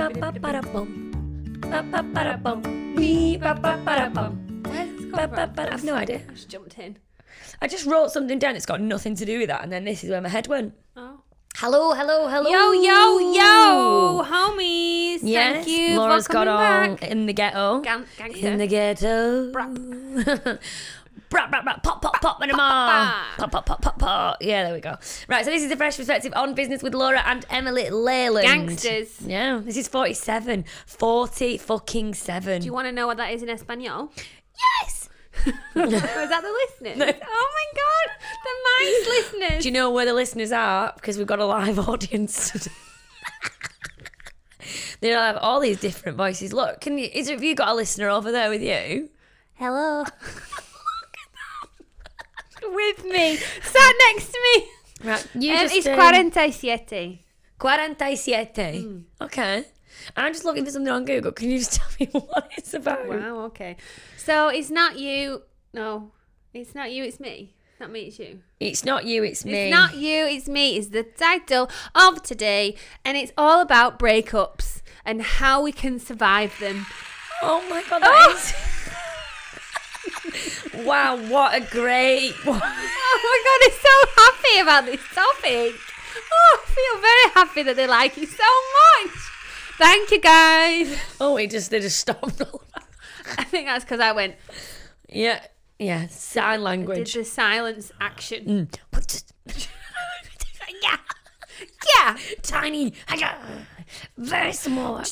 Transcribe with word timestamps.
Me, 0.00 0.06
I've 0.06 0.16
no 5.84 5.94
idea. 5.94 6.22
I 6.26 6.32
just 6.32 6.48
jumped 6.48 6.78
in. 6.78 6.96
I 7.60 7.68
just 7.68 7.84
wrote 7.84 8.10
something 8.10 8.38
down 8.38 8.56
It's 8.56 8.64
got 8.64 8.80
nothing 8.80 9.14
to 9.16 9.26
do 9.26 9.40
with 9.40 9.48
that, 9.48 9.62
and 9.62 9.70
then 9.70 9.84
this 9.84 10.02
is 10.02 10.08
where 10.08 10.22
my 10.22 10.30
head 10.30 10.48
went. 10.48 10.72
Oh. 10.96 11.20
Hello, 11.56 11.92
hello, 11.92 12.28
hello. 12.28 12.48
Yo, 12.48 12.72
yo, 12.72 13.18
yo, 13.34 14.24
homies. 14.26 15.18
Yes, 15.22 15.66
Thank 15.66 15.68
you 15.68 15.98
Laura's 15.98 16.26
for 16.26 16.32
got 16.32 16.48
on 16.48 16.96
back. 16.96 17.10
in 17.10 17.26
the 17.26 17.34
ghetto. 17.34 17.82
Gang- 17.82 18.06
gangster. 18.16 18.48
in 18.48 18.56
the 18.56 18.66
ghetto. 18.66 19.52
Brap. 19.52 19.74
Brap, 21.30 21.48
brap, 21.52 21.62
brap, 21.64 21.82
pop, 21.84 22.02
pop, 22.02 22.09
pop, 22.20 22.40
and 22.40 22.50
a 22.50 22.54
pop. 22.54 23.36
Pop, 23.38 23.50
pop, 23.50 23.66
pop, 23.66 23.82
pop, 23.82 23.98
pop. 23.98 24.36
Yeah, 24.40 24.64
there 24.64 24.74
we 24.74 24.80
go. 24.80 24.96
Right, 25.28 25.44
so 25.44 25.50
this 25.50 25.62
is 25.62 25.68
the 25.68 25.76
fresh 25.76 25.96
perspective 25.96 26.32
on 26.36 26.54
business 26.54 26.82
with 26.82 26.94
Laura 26.94 27.22
and 27.26 27.44
Emily 27.50 27.90
Leyland. 27.90 28.46
Gangsters. 28.46 29.20
Yeah, 29.20 29.60
this 29.62 29.76
is 29.76 29.88
47. 29.88 30.64
40 30.86 31.58
fucking 31.58 32.14
7. 32.14 32.60
Do 32.60 32.66
you 32.66 32.72
want 32.72 32.86
to 32.86 32.92
know 32.92 33.06
what 33.06 33.16
that 33.18 33.32
is 33.32 33.42
in 33.42 33.48
Espanol? 33.48 34.12
yes! 34.16 35.08
Is 35.46 35.52
that 35.74 36.42
the 36.42 36.84
listeners? 36.84 37.14
Oh 37.24 37.48
my 37.54 37.66
god, 37.76 38.08
the 38.44 38.54
mice 38.66 39.08
listeners. 39.08 39.62
Do 39.62 39.68
you 39.68 39.72
know 39.72 39.90
where 39.90 40.04
the 40.04 40.12
listeners 40.12 40.50
are? 40.52 40.92
Because 40.96 41.16
we've 41.16 41.26
got 41.26 41.38
a 41.38 41.46
live 41.46 41.78
audience 41.88 42.50
today. 42.50 42.70
They'll 45.00 45.18
have 45.18 45.36
all 45.38 45.60
these 45.60 45.80
different 45.80 46.18
voices. 46.18 46.52
Look, 46.52 46.80
can 46.80 46.98
you? 46.98 47.08
Is 47.12 47.30
have 47.30 47.42
you 47.42 47.54
got 47.54 47.68
a 47.68 47.74
listener 47.74 48.08
over 48.10 48.30
there 48.30 48.50
with 48.50 48.60
you? 48.60 49.08
Hello. 49.54 50.04
With 52.86 53.04
me, 53.04 53.36
sat 53.36 53.94
next 54.08 54.28
to 54.32 54.38
me. 54.54 54.66
Right, 55.10 55.26
you 55.34 55.52
Um, 55.52 55.58
just. 55.60 55.74
it's 55.76 55.86
um, 55.86 55.96
47. 55.96 57.18
47. 57.58 59.06
Okay. 59.20 59.64
I'm 60.16 60.32
just 60.32 60.44
looking 60.44 60.64
for 60.64 60.70
something 60.70 60.92
on 60.92 61.04
Google. 61.04 61.32
Can 61.32 61.50
you 61.50 61.58
just 61.58 61.72
tell 61.80 61.88
me 62.00 62.06
what 62.12 62.50
it's 62.56 62.72
about? 62.74 63.06
Wow, 63.06 63.40
okay. 63.46 63.76
So 64.16 64.48
it's 64.48 64.70
not 64.70 64.98
you. 64.98 65.42
No, 65.74 66.10
it's 66.54 66.74
not 66.74 66.90
you, 66.90 67.04
it's 67.04 67.20
me. 67.20 67.54
Not 67.78 67.90
me, 67.90 68.00
it's 68.02 68.18
you. 68.18 68.40
It's 68.58 68.84
not 68.84 69.04
you, 69.06 69.22
it's 69.24 69.44
me. 69.44 69.52
It's 69.54 69.70
not 69.74 69.94
you, 69.96 70.26
it's 70.26 70.48
me. 70.48 70.76
Is 70.76 70.90
the 70.90 71.02
title 71.02 71.70
of 71.94 72.22
today, 72.22 72.76
and 73.04 73.16
it's 73.16 73.32
all 73.38 73.60
about 73.62 73.98
breakups 73.98 74.82
and 75.04 75.22
how 75.22 75.62
we 75.62 75.72
can 75.72 75.98
survive 75.98 76.58
them. 76.60 76.86
Oh 77.42 77.64
my 77.70 77.82
god, 77.88 78.02
that 78.02 78.30
is. 78.34 78.52
wow, 80.84 81.16
what 81.28 81.54
a 81.54 81.60
great. 81.60 82.34
Oh 83.12 83.18
my 83.22 83.38
god, 83.44 83.60
I'm 83.66 83.78
so 83.80 84.22
happy 84.22 84.60
about 84.60 84.84
this 84.86 85.00
topic. 85.14 85.74
Oh, 86.32 86.58
I 86.62 86.70
feel 86.70 87.00
very 87.00 87.34
happy 87.34 87.62
that 87.64 87.76
they 87.76 87.86
like 87.86 88.16
it 88.16 88.28
so 88.28 88.44
much. 89.04 89.16
Thank 89.78 90.10
you, 90.12 90.20
guys. 90.20 90.98
Oh, 91.20 91.36
it 91.36 91.50
just 91.50 91.70
they 91.70 91.80
just 91.80 91.98
stopped. 91.98 92.40
I 93.36 93.44
think 93.44 93.66
that's 93.66 93.84
because 93.84 94.00
I 94.00 94.12
went 94.12 94.36
yeah, 95.08 95.44
yeah. 95.78 96.06
Sign 96.06 96.62
language. 96.62 97.12
did 97.12 97.22
the 97.22 97.24
silence 97.28 97.90
action. 98.00 98.68
Mm. 98.92 99.24
yeah, 100.82 100.96
Yeah. 101.98 102.16
tiny. 102.42 102.94
Very 104.16 104.52
small. 104.52 105.02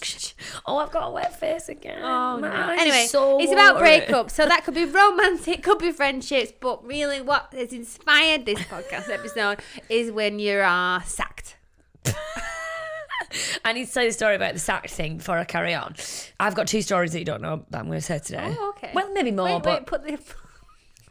Oh, 0.67 0.79
I've 0.79 0.91
got 0.91 1.09
a 1.09 1.11
wet 1.11 1.39
face 1.39 1.69
again. 1.69 2.01
Oh 2.03 2.39
My 2.39 2.49
no. 2.49 2.73
Anyway, 2.81 3.07
so 3.09 3.39
it's 3.41 3.53
about 3.53 3.77
breakups. 3.83 4.33
So 4.33 4.47
that 4.47 4.65
could 4.65 4.75
be 4.75 4.85
romantic, 4.87 5.63
could 5.63 5.79
be 5.79 5.93
friendships, 5.93 6.53
but 6.61 6.85
really 6.87 7.21
what 7.21 7.53
has 7.53 7.73
inspired 7.73 8.47
this 8.47 8.59
podcast 8.61 9.09
episode 9.11 9.61
is 9.89 10.11
when 10.13 10.39
you 10.39 10.59
are 10.61 11.03
sacked. 11.05 11.57
I 13.65 13.73
need 13.73 13.87
to 13.87 13.93
tell 13.93 14.03
you 14.05 14.09
the 14.09 14.15
story 14.15 14.37
about 14.37 14.55
the 14.55 14.61
sack 14.61 14.89
thing 14.89 15.19
before 15.19 15.37
I 15.37 15.45
carry 15.45 15.75
on. 15.75 15.95
I've 16.41 16.55
got 16.55 16.67
two 16.67 16.81
stories 16.83 17.13
that 17.13 17.19
you 17.19 17.25
don't 17.25 17.43
know 17.43 17.65
that 17.71 17.79
I'm 17.79 17.87
going 17.87 17.99
to 17.99 18.05
say 18.05 18.19
today. 18.19 18.55
Oh, 18.59 18.71
okay. 18.71 18.91
Well, 18.95 19.13
maybe 19.13 19.31
more, 19.31 19.47
Wait, 19.55 19.63
but 19.63 19.81
wait, 19.81 19.87
put 19.87 20.05
the 20.05 20.19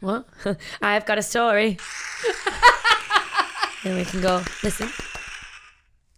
what? 0.00 0.58
I've 0.82 1.06
got 1.06 1.18
a 1.18 1.22
story. 1.22 1.78
and 3.84 3.96
we 3.96 4.04
can 4.04 4.20
go 4.20 4.42
listen. 4.62 4.90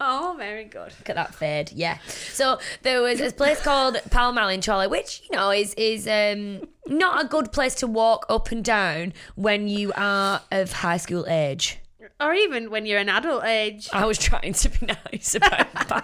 Oh, 0.00 0.34
very 0.38 0.64
good. 0.64 0.92
Look 0.98 1.10
at 1.10 1.16
that 1.16 1.34
fade. 1.34 1.72
Yeah. 1.72 1.98
So 2.06 2.58
there 2.82 3.02
was 3.02 3.18
this 3.18 3.34
place 3.34 3.60
called 3.60 3.98
Pall 4.10 4.32
Mall 4.32 4.48
in 4.48 4.62
Chorley, 4.62 4.86
which 4.86 5.22
you 5.30 5.36
know 5.36 5.50
is 5.50 5.74
is 5.74 6.08
um, 6.08 6.66
not 6.86 7.22
a 7.24 7.28
good 7.28 7.52
place 7.52 7.74
to 7.76 7.86
walk 7.86 8.24
up 8.30 8.50
and 8.50 8.64
down 8.64 9.12
when 9.34 9.68
you 9.68 9.92
are 9.96 10.40
of 10.50 10.72
high 10.72 10.96
school 10.96 11.26
age. 11.28 11.78
Or 12.18 12.34
even 12.34 12.70
when 12.70 12.86
you're 12.86 12.98
an 12.98 13.08
adult 13.08 13.44
age. 13.44 13.88
I 13.92 14.06
was 14.06 14.18
trying 14.18 14.54
to 14.54 14.68
be 14.70 14.86
nice 15.12 15.34
about 15.34 15.72
Pall 15.88 16.02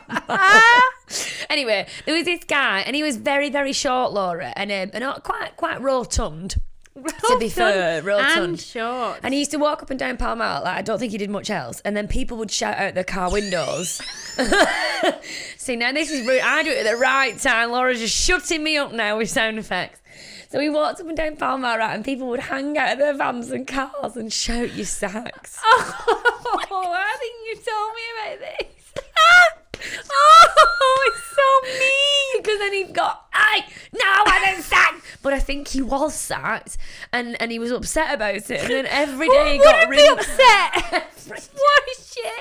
anyway, 1.49 1.87
there 2.05 2.15
was 2.15 2.25
this 2.25 2.45
guy, 2.45 2.81
and 2.81 2.95
he 2.95 3.03
was 3.03 3.17
very 3.17 3.51
very 3.51 3.73
short, 3.73 4.13
Laura, 4.13 4.53
and 4.57 4.71
um, 4.71 4.91
and 4.93 5.23
quite 5.23 5.57
quite 5.57 5.81
rotund. 5.81 6.57
To 6.97 7.37
be 7.39 7.49
fair, 7.49 8.03
rotund. 8.03 8.45
and 8.45 8.61
short. 8.61 9.21
And 9.23 9.35
he 9.35 9.41
used 9.41 9.51
to 9.51 9.59
walk 9.59 9.83
up 9.83 9.91
and 9.91 9.99
down 9.99 10.17
Pall 10.17 10.37
Mall. 10.37 10.63
Like, 10.65 10.79
I 10.79 10.83
don't 10.83 10.99
think 10.99 11.13
he 11.13 11.19
did 11.19 11.29
much 11.31 11.51
else. 11.51 11.81
And 11.85 11.97
then 11.97 12.09
people 12.09 12.39
would 12.39 12.51
shout 12.51 12.77
out 12.79 12.95
their 12.95 13.05
car 13.05 13.31
windows. 13.31 14.01
See, 15.59 15.77
now 15.77 15.93
this 15.93 16.11
is 16.11 16.27
rude. 16.27 16.41
I 16.41 16.63
do 16.63 16.71
it 16.71 16.87
at 16.87 16.91
the 16.91 16.97
right 16.97 17.39
time. 17.39 17.71
Laura's 17.73 18.01
just 18.01 18.17
shutting 18.17 18.63
me 18.63 18.77
up 18.77 18.93
now 18.93 19.19
with 19.19 19.29
sound 19.31 19.59
effects. 19.59 20.01
So 20.49 20.59
we 20.59 20.71
walked 20.71 21.01
up 21.01 21.09
and 21.09 21.17
down 21.17 21.37
Pall 21.37 21.59
Mall, 21.59 21.77
right, 21.79 21.95
and 21.95 22.05
people 22.05 22.29
would 22.29 22.41
hang 22.41 22.79
out 22.79 22.93
of 22.93 22.99
their 22.99 23.15
vans 23.15 23.51
and 23.51 23.67
cars 23.67 24.17
and 24.17 24.33
shout 24.33 24.73
your 24.75 24.87
sacks. 24.87 25.61
Oh, 26.69 26.93
I 26.93 27.17
think 27.19 27.35
you 27.47 27.55
told 27.57 27.95
me 27.95 28.03
about 28.17 28.39
this. 28.41 29.63
oh, 30.11 31.13
it's 31.15 31.25
so 31.37 31.79
mean. 31.81 32.43
Because 32.43 32.59
then 32.59 32.73
he 32.73 32.85
got, 32.93 33.27
I 33.33 33.65
no, 33.93 34.01
I 34.03 34.43
didn't 34.45 34.63
sack. 34.75 35.03
But 35.23 35.33
I 35.33 35.39
think 35.41 35.69
he 35.69 35.83
was 35.83 36.15
sacked, 36.15 36.77
and 37.13 37.41
and 37.41 37.51
he 37.51 37.59
was 37.59 37.71
upset 37.73 38.15
about 38.15 38.35
it. 38.37 38.51
And 38.51 38.71
then 38.71 38.87
every 38.87 39.29
day 39.37 39.55
he 39.55 39.59
got 39.59 39.89
rem- 39.89 40.19
upset? 40.19 41.11
what 41.29 41.83
a 41.99 42.03
shit. 42.03 42.33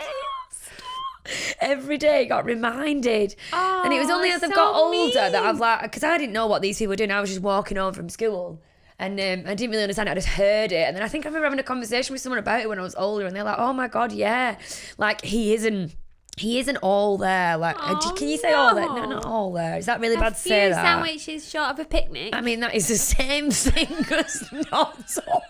every 1.59 1.97
day 1.97 2.21
he 2.23 2.25
got 2.27 2.45
reminded. 2.45 3.35
and 3.53 3.91
it 3.93 3.97
was 3.99 4.09
Oh, 4.09 4.15
only 4.15 4.29
as 4.29 4.43
I've 4.43 4.53
got 4.53 4.75
so 4.75 4.83
older 4.83 5.13
that 5.31 5.35
I've 5.43 5.59
like, 5.59 5.81
because 5.83 6.03
I 6.03 6.17
didn't 6.17 6.33
know 6.33 6.45
what 6.47 6.61
these 6.61 6.77
people 6.77 6.91
were 6.91 6.95
doing. 6.95 7.11
I 7.11 7.19
was 7.21 7.29
just 7.31 7.41
walking 7.41 7.77
home 7.77 7.93
from 7.93 8.09
school. 8.09 8.61
And 8.97 9.19
um, 9.19 9.49
I 9.49 9.55
didn't 9.55 9.71
really 9.71 9.83
understand 9.83 10.07
it. 10.07 10.11
I 10.13 10.15
just 10.15 10.27
heard 10.29 10.71
it. 10.71 10.87
And 10.87 10.95
then 10.95 11.03
I 11.03 11.07
think 11.09 11.25
I 11.25 11.27
remember 11.27 11.45
having 11.47 11.59
a 11.59 11.63
conversation 11.63 12.13
with 12.13 12.21
someone 12.21 12.39
about 12.39 12.61
it 12.61 12.69
when 12.69 12.79
I 12.79 12.81
was 12.81 12.95
older. 12.95 13.25
And 13.25 13.35
they're 13.35 13.43
like, 13.43 13.57
oh 13.59 13.73
my 13.73 13.87
God, 13.89 14.11
yeah. 14.13 14.57
Like, 14.97 15.21
he 15.21 15.53
isn't. 15.53 15.95
He 16.37 16.59
isn't 16.59 16.77
all 16.77 17.17
there. 17.17 17.55
Like, 17.57 17.77
Oh, 17.79 18.13
can 18.17 18.27
you 18.27 18.37
say 18.37 18.51
all 18.51 18.75
there? 18.75 18.85
No, 18.87 18.95
no. 19.05 19.09
not 19.09 19.25
all 19.25 19.53
there. 19.53 19.77
Is 19.77 19.85
that 19.85 20.01
really 20.01 20.15
A 20.15 20.19
bad 20.19 20.33
to 20.35 20.39
say 20.39 20.69
that? 20.69 20.75
sandwiches 20.83 21.49
short 21.49 21.69
of 21.69 21.79
a 21.79 21.85
picnic. 21.85 22.35
I 22.35 22.41
mean, 22.41 22.59
that 22.59 22.75
is 22.75 22.87
the 22.89 22.97
same 22.97 23.51
thing 23.51 24.05
as 24.11 24.51
not 24.51 25.17
all. 25.27 25.43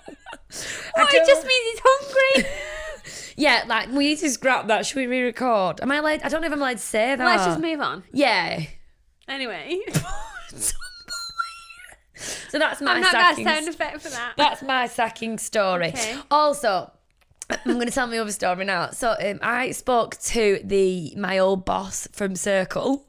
Oh, 0.97 1.07
it 1.11 1.25
just 1.27 1.45
means 1.47 1.65
he's 1.71 1.81
hungry. 1.83 2.51
Yeah, 3.37 3.65
like 3.67 3.89
we 3.89 4.05
need 4.07 4.19
to 4.19 4.29
scrap 4.29 4.67
that. 4.67 4.85
Should 4.85 4.95
we 4.95 5.07
re-record? 5.07 5.81
Am 5.81 5.91
I 5.91 5.97
allowed? 5.97 6.21
I 6.23 6.29
don't 6.29 6.39
know 6.39 6.47
if 6.47 6.53
I'm 6.53 6.61
allowed 6.61 6.77
to 6.77 6.83
say 6.83 7.15
that. 7.17 7.25
Let's 7.25 7.43
just 7.43 7.59
move 7.59 7.81
on. 7.81 8.03
Yeah. 8.13 8.61
Anyway, 9.27 9.79
So 12.15 12.57
that's 12.59 12.79
my 12.81 12.93
I'm 12.93 13.01
not 13.01 13.11
got 13.11 13.37
a 13.37 13.43
sound 13.43 13.67
effect 13.67 14.01
for 14.01 14.09
that. 14.09 14.35
That's 14.37 14.63
my 14.63 14.87
sacking 14.87 15.37
story. 15.37 15.89
Okay. 15.89 16.15
Also, 16.31 16.89
I'm 17.49 17.75
going 17.75 17.87
to 17.87 17.91
tell 17.91 18.07
my 18.07 18.17
other 18.17 18.31
story 18.31 18.65
now. 18.65 18.91
So 18.91 19.15
um, 19.21 19.39
I 19.41 19.71
spoke 19.71 20.17
to 20.19 20.59
the 20.63 21.13
my 21.17 21.37
old 21.37 21.65
boss 21.65 22.07
from 22.11 22.35
Circle. 22.35 23.05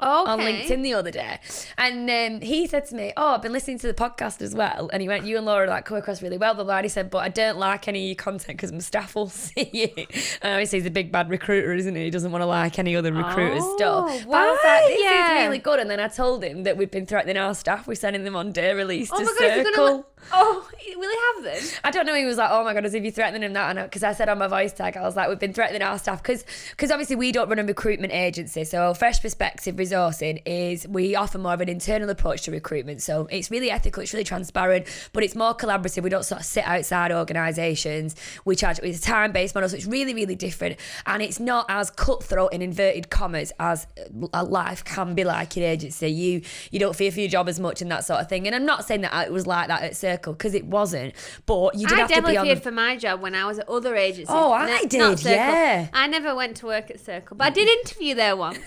Okay. 0.00 0.30
on 0.30 0.38
LinkedIn 0.38 0.82
the 0.84 0.94
other 0.94 1.10
day, 1.10 1.40
and 1.76 2.08
um, 2.08 2.40
he 2.40 2.66
said 2.68 2.86
to 2.86 2.94
me, 2.94 3.12
"Oh, 3.16 3.34
I've 3.34 3.42
been 3.42 3.52
listening 3.52 3.78
to 3.80 3.86
the 3.88 3.94
podcast 3.94 4.40
as 4.42 4.54
well." 4.54 4.88
And 4.92 5.02
he 5.02 5.08
went, 5.08 5.24
"You 5.26 5.36
and 5.38 5.44
Laura 5.44 5.66
like 5.68 5.84
come 5.86 5.96
across 5.96 6.22
really 6.22 6.38
well." 6.38 6.54
Blah 6.54 6.64
blah. 6.64 6.76
And 6.76 6.84
he 6.84 6.88
said, 6.88 7.10
"But 7.10 7.18
I 7.18 7.28
don't 7.28 7.58
like 7.58 7.88
any 7.88 8.04
of 8.04 8.06
your 8.08 8.14
content 8.14 8.58
because 8.58 8.70
my 8.70 8.78
staff 8.78 9.16
will 9.16 9.28
see 9.28 9.62
it." 9.62 10.38
And 10.40 10.52
obviously, 10.54 10.78
he's 10.78 10.86
a 10.86 10.90
big 10.90 11.10
bad 11.10 11.28
recruiter, 11.30 11.72
isn't 11.74 11.96
he? 11.96 12.04
He 12.04 12.10
doesn't 12.10 12.30
want 12.30 12.42
to 12.42 12.46
like 12.46 12.78
any 12.78 12.94
other 12.94 13.12
recruiter's 13.12 13.62
Oh, 13.64 13.76
stuff. 13.76 14.24
But 14.26 14.34
I 14.36 14.46
was 14.50 14.58
like, 14.64 14.84
"This 14.86 15.02
yeah. 15.02 15.38
is 15.40 15.46
really 15.46 15.58
good." 15.58 15.80
And 15.80 15.90
then 15.90 15.98
I 15.98 16.06
told 16.08 16.44
him 16.44 16.62
that 16.62 16.76
we've 16.76 16.90
been 16.90 17.06
threatening 17.06 17.36
our 17.36 17.54
staff. 17.54 17.88
We're 17.88 17.94
sending 17.96 18.22
them 18.24 18.36
on 18.36 18.52
day 18.52 18.72
release 18.74 19.10
Oh 19.12 19.18
to 19.18 19.24
my 19.24 19.34
god, 19.40 19.64
Circle. 19.66 19.86
gonna? 19.86 20.04
Oh, 20.32 20.68
will 20.96 21.10
he 21.10 21.16
have 21.50 21.62
them? 21.62 21.70
I 21.84 21.90
don't 21.90 22.04
know. 22.06 22.14
He 22.14 22.24
was 22.24 22.36
like, 22.36 22.50
"Oh 22.52 22.62
my 22.62 22.72
god, 22.74 22.84
as 22.84 22.94
if 22.94 23.02
you're 23.02 23.12
threatening 23.12 23.42
him 23.42 23.52
that," 23.54 23.74
because 23.84 24.02
I 24.04 24.12
said 24.12 24.28
on 24.28 24.38
my 24.38 24.46
voice 24.48 24.72
tag, 24.72 24.96
I 24.96 25.02
was 25.02 25.16
like, 25.16 25.28
"We've 25.28 25.38
been 25.38 25.52
threatening 25.52 25.82
our 25.82 25.98
staff 25.98 26.22
because 26.22 26.44
because 26.70 26.90
obviously 26.92 27.16
we 27.16 27.32
don't 27.32 27.48
run 27.48 27.58
a 27.58 27.64
recruitment 27.64 28.12
agency. 28.12 28.64
So 28.64 28.94
Fresh 28.94 29.22
Perspective 29.22 29.76
Resourcing 29.88 30.42
is 30.44 30.86
we 30.88 31.14
offer 31.14 31.38
more 31.38 31.54
of 31.54 31.60
an 31.60 31.68
internal 31.68 32.10
approach 32.10 32.42
to 32.42 32.50
recruitment. 32.50 33.02
So 33.02 33.26
it's 33.30 33.50
really 33.50 33.70
ethical, 33.70 34.02
it's 34.02 34.12
really 34.12 34.24
transparent, 34.24 34.86
but 35.12 35.22
it's 35.22 35.34
more 35.34 35.54
collaborative. 35.54 36.02
We 36.02 36.10
don't 36.10 36.24
sort 36.24 36.40
of 36.40 36.46
sit 36.46 36.64
outside 36.66 37.12
organisations. 37.12 38.14
We 38.44 38.56
charge 38.56 38.80
with 38.80 38.98
a 38.98 39.00
time 39.00 39.32
based 39.32 39.54
model, 39.54 39.68
so 39.68 39.76
it's 39.76 39.86
really 39.86 40.14
really 40.14 40.34
different, 40.34 40.76
and 41.06 41.22
it's 41.22 41.40
not 41.40 41.66
as 41.68 41.90
cutthroat 41.90 42.52
in 42.52 42.62
inverted 42.62 43.10
commas 43.10 43.52
as 43.58 43.86
a 44.32 44.44
life 44.44 44.84
can 44.84 45.14
be 45.14 45.24
like 45.24 45.56
in 45.56 45.62
agency. 45.62 46.08
You 46.08 46.42
you 46.70 46.78
don't 46.78 46.94
fear 46.94 47.10
for 47.10 47.20
your 47.20 47.28
job 47.28 47.48
as 47.48 47.58
much 47.58 47.82
and 47.82 47.90
that 47.90 48.04
sort 48.04 48.20
of 48.20 48.28
thing. 48.28 48.46
And 48.46 48.54
I'm 48.54 48.66
not 48.66 48.84
saying 48.84 49.02
that 49.02 49.26
it 49.26 49.32
was 49.32 49.46
like 49.46 49.68
that 49.68 49.82
at 49.82 49.96
Circle 49.96 50.34
because 50.34 50.54
it 50.54 50.66
wasn't, 50.66 51.14
but 51.46 51.74
you 51.74 51.86
did 51.86 51.98
I 51.98 52.02
have 52.02 52.12
to 52.12 52.22
be 52.22 52.36
on. 52.36 52.44
feared 52.44 52.58
The, 52.58 52.62
for 52.62 52.70
my 52.72 52.96
job 52.96 53.20
when 53.20 53.34
I 53.34 53.46
was 53.46 53.58
at 53.58 53.68
other 53.68 53.96
agencies. 53.96 54.26
Oh, 54.28 54.52
I 54.52 54.84
did, 54.84 55.22
yeah. 55.24 55.88
I 55.92 56.06
never 56.06 56.34
went 56.34 56.56
to 56.58 56.66
work 56.66 56.90
at 56.90 57.00
Circle, 57.00 57.36
but 57.36 57.46
I 57.46 57.50
did 57.50 57.68
interview 57.68 58.14
there 58.14 58.36
once. 58.36 58.58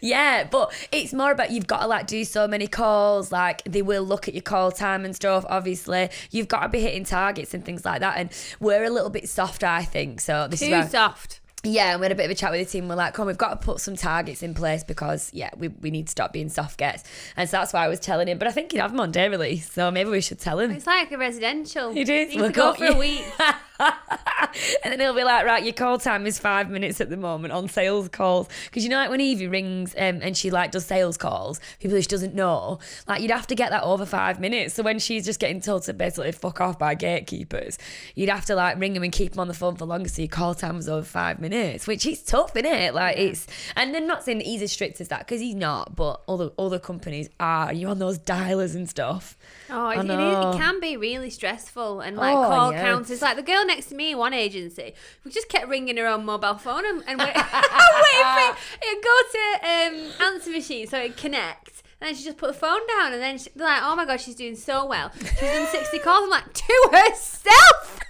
Yeah, 0.00 0.44
but 0.44 0.72
it's 0.92 1.12
more 1.12 1.30
about 1.32 1.50
you've 1.50 1.66
got 1.66 1.80
to 1.82 1.86
like 1.86 2.06
do 2.06 2.24
so 2.24 2.46
many 2.48 2.66
calls. 2.66 3.30
Like 3.32 3.62
they 3.64 3.82
will 3.82 4.02
look 4.04 4.28
at 4.28 4.34
your 4.34 4.42
call 4.42 4.72
time 4.72 5.04
and 5.04 5.14
stuff. 5.14 5.44
Obviously, 5.48 6.10
you've 6.30 6.48
got 6.48 6.62
to 6.62 6.68
be 6.68 6.80
hitting 6.80 7.04
targets 7.04 7.54
and 7.54 7.64
things 7.64 7.84
like 7.84 8.00
that. 8.00 8.16
And 8.16 8.30
we're 8.60 8.84
a 8.84 8.90
little 8.90 9.10
bit 9.10 9.28
softer, 9.28 9.66
I 9.66 9.84
think. 9.84 10.20
So 10.20 10.48
this 10.48 10.62
is 10.62 10.68
Too 10.68 10.72
where, 10.72 10.88
soft. 10.88 11.40
yeah, 11.62 11.92
and 11.92 12.00
we 12.00 12.04
had 12.06 12.12
a 12.12 12.14
bit 12.14 12.24
of 12.24 12.30
a 12.30 12.34
chat 12.34 12.50
with 12.52 12.66
the 12.66 12.70
team. 12.70 12.88
We're 12.88 12.94
like, 12.94 13.14
come, 13.14 13.26
we've 13.26 13.36
got 13.38 13.60
to 13.60 13.64
put 13.66 13.80
some 13.80 13.96
targets 13.96 14.42
in 14.42 14.54
place 14.54 14.82
because 14.82 15.30
yeah, 15.34 15.50
we, 15.56 15.68
we 15.68 15.90
need 15.90 16.06
to 16.06 16.10
stop 16.10 16.32
being 16.32 16.48
soft 16.48 16.78
gets. 16.78 17.04
And 17.36 17.48
so 17.48 17.58
that's 17.58 17.72
why 17.72 17.84
I 17.84 17.88
was 17.88 18.00
telling 18.00 18.28
him. 18.28 18.38
But 18.38 18.48
I 18.48 18.52
think 18.52 18.72
he'd 18.72 18.78
have 18.78 18.90
them 18.92 19.00
on 19.00 19.12
day 19.12 19.28
release, 19.28 19.70
so 19.70 19.90
maybe 19.90 20.10
we 20.10 20.20
should 20.20 20.38
tell 20.40 20.58
him. 20.58 20.70
It's 20.70 20.86
like 20.86 21.12
a 21.12 21.18
residential. 21.18 21.96
It 21.96 22.08
is. 22.08 22.32
You 22.34 22.40
We'll 22.40 22.50
to 22.50 22.54
go 22.54 22.74
for 22.74 22.86
a 22.86 22.94
week. 22.98 23.24
and 24.84 24.92
then 24.92 25.00
he'll 25.00 25.14
be 25.14 25.24
like, 25.24 25.44
right, 25.46 25.62
your 25.62 25.72
call 25.72 25.98
time 25.98 26.26
is 26.26 26.38
five 26.38 26.68
minutes 26.70 27.00
at 27.00 27.08
the 27.10 27.16
moment 27.16 27.52
on 27.52 27.68
sales 27.68 28.08
calls. 28.08 28.48
Because 28.66 28.82
you 28.84 28.90
know, 28.90 28.96
like 28.96 29.10
when 29.10 29.20
Evie 29.20 29.46
rings 29.48 29.94
um, 29.96 30.20
and 30.22 30.36
she 30.36 30.50
like 30.50 30.70
does 30.70 30.84
sales 30.84 31.16
calls, 31.16 31.60
people 31.80 31.96
who 31.96 32.02
she 32.02 32.08
doesn't 32.08 32.34
know, 32.34 32.78
like 33.08 33.22
you'd 33.22 33.30
have 33.30 33.46
to 33.46 33.54
get 33.54 33.70
that 33.70 33.82
over 33.82 34.04
five 34.06 34.40
minutes. 34.40 34.74
So 34.74 34.82
when 34.82 34.98
she's 34.98 35.24
just 35.24 35.40
getting 35.40 35.60
told 35.60 35.84
to 35.84 35.94
basically 35.94 36.32
fuck 36.32 36.60
off 36.60 36.78
by 36.78 36.94
gatekeepers, 36.94 37.78
you'd 38.14 38.28
have 38.28 38.44
to 38.46 38.54
like 38.54 38.78
ring 38.78 38.92
them 38.94 39.02
and 39.02 39.12
keep 39.12 39.32
them 39.32 39.40
on 39.40 39.48
the 39.48 39.54
phone 39.54 39.76
for 39.76 39.84
longer 39.86 40.08
so 40.08 40.22
your 40.22 40.28
call 40.28 40.54
time 40.54 40.76
was 40.76 40.88
over 40.88 41.04
five 41.04 41.40
minutes, 41.40 41.86
which 41.86 42.04
is 42.06 42.22
tough, 42.22 42.56
isn't 42.56 42.66
it? 42.70 42.94
Like 42.94 43.16
it's, 43.16 43.46
and 43.76 43.94
they're 43.94 44.00
not 44.00 44.24
saying 44.24 44.38
that 44.38 44.46
he's 44.46 44.62
as 44.62 44.72
strict 44.72 45.00
as 45.00 45.08
that 45.08 45.20
because 45.20 45.40
he's 45.40 45.54
not, 45.54 45.96
but 45.96 46.20
other 46.28 46.50
other 46.58 46.78
companies 46.78 47.28
are. 47.38 47.72
You're 47.72 47.90
on 47.90 47.98
those 47.98 48.18
dialers 48.18 48.74
and 48.74 48.88
stuff. 48.88 49.36
Oh, 49.70 49.88
it, 49.90 49.98
it, 49.98 50.10
is, 50.10 50.54
it 50.56 50.58
can 50.58 50.80
be 50.80 50.96
really 50.96 51.30
stressful 51.30 52.00
and 52.00 52.16
like 52.16 52.36
Oh, 52.36 52.42
call 52.42 52.72
yeah. 52.72 52.82
counters. 52.82 53.22
Like 53.22 53.36
the 53.36 53.42
girl 53.42 53.64
next 53.70 53.86
to 53.86 53.94
me, 53.94 54.12
in 54.12 54.18
one 54.18 54.34
agency, 54.34 54.94
we 55.24 55.30
just 55.30 55.48
kept 55.48 55.68
ringing 55.68 55.96
her 55.96 56.06
on 56.06 56.24
mobile 56.24 56.54
phone 56.54 56.84
and, 56.86 57.02
and 57.06 57.18
wait, 57.18 57.34
waiting 57.34 58.30
for 58.34 58.44
it. 58.48 58.56
It'd 58.82 59.04
go 59.04 59.16
to 59.32 59.44
um, 59.66 60.34
answer 60.34 60.50
machine 60.50 60.86
so 60.86 60.98
it 60.98 61.16
connects. 61.16 61.82
And 62.00 62.08
then 62.08 62.14
she 62.14 62.24
just 62.24 62.38
put 62.38 62.46
the 62.46 62.58
phone 62.58 62.80
down, 62.96 63.12
and 63.12 63.20
then 63.20 63.36
she, 63.36 63.50
they're 63.54 63.66
like, 63.66 63.82
"Oh 63.82 63.94
my 63.94 64.06
god, 64.06 64.22
she's 64.22 64.34
doing 64.34 64.56
so 64.56 64.86
well. 64.86 65.12
She's 65.18 65.40
done 65.40 65.66
sixty 65.66 65.98
calls." 66.04 66.24
I'm 66.24 66.30
like, 66.30 66.50
"To 66.54 66.88
herself." 66.92 68.00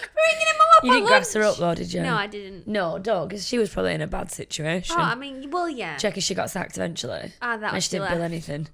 ringing 0.00 0.46
him 0.46 0.56
up 0.76 0.84
You 0.84 0.92
didn't 0.92 1.06
grass 1.06 1.32
her 1.34 1.42
up 1.42 1.56
though, 1.56 1.74
did 1.74 1.92
you? 1.92 2.02
No, 2.02 2.14
I 2.14 2.26
didn't. 2.26 2.66
No, 2.66 2.98
don't, 2.98 3.28
because 3.28 3.46
she 3.46 3.58
was 3.58 3.70
probably 3.70 3.94
in 3.94 4.00
a 4.00 4.06
bad 4.06 4.30
situation. 4.30 4.96
Oh, 4.98 5.02
I 5.02 5.14
mean, 5.14 5.50
well, 5.50 5.68
yeah. 5.68 5.96
Check 5.96 6.16
if 6.16 6.24
she 6.24 6.34
got 6.34 6.50
sacked 6.50 6.76
eventually. 6.76 7.32
Ah, 7.42 7.56
that 7.56 7.74
and 7.74 7.82
she 7.82 7.90
didn't 7.90 8.10
bill 8.10 8.22
anything. 8.22 8.68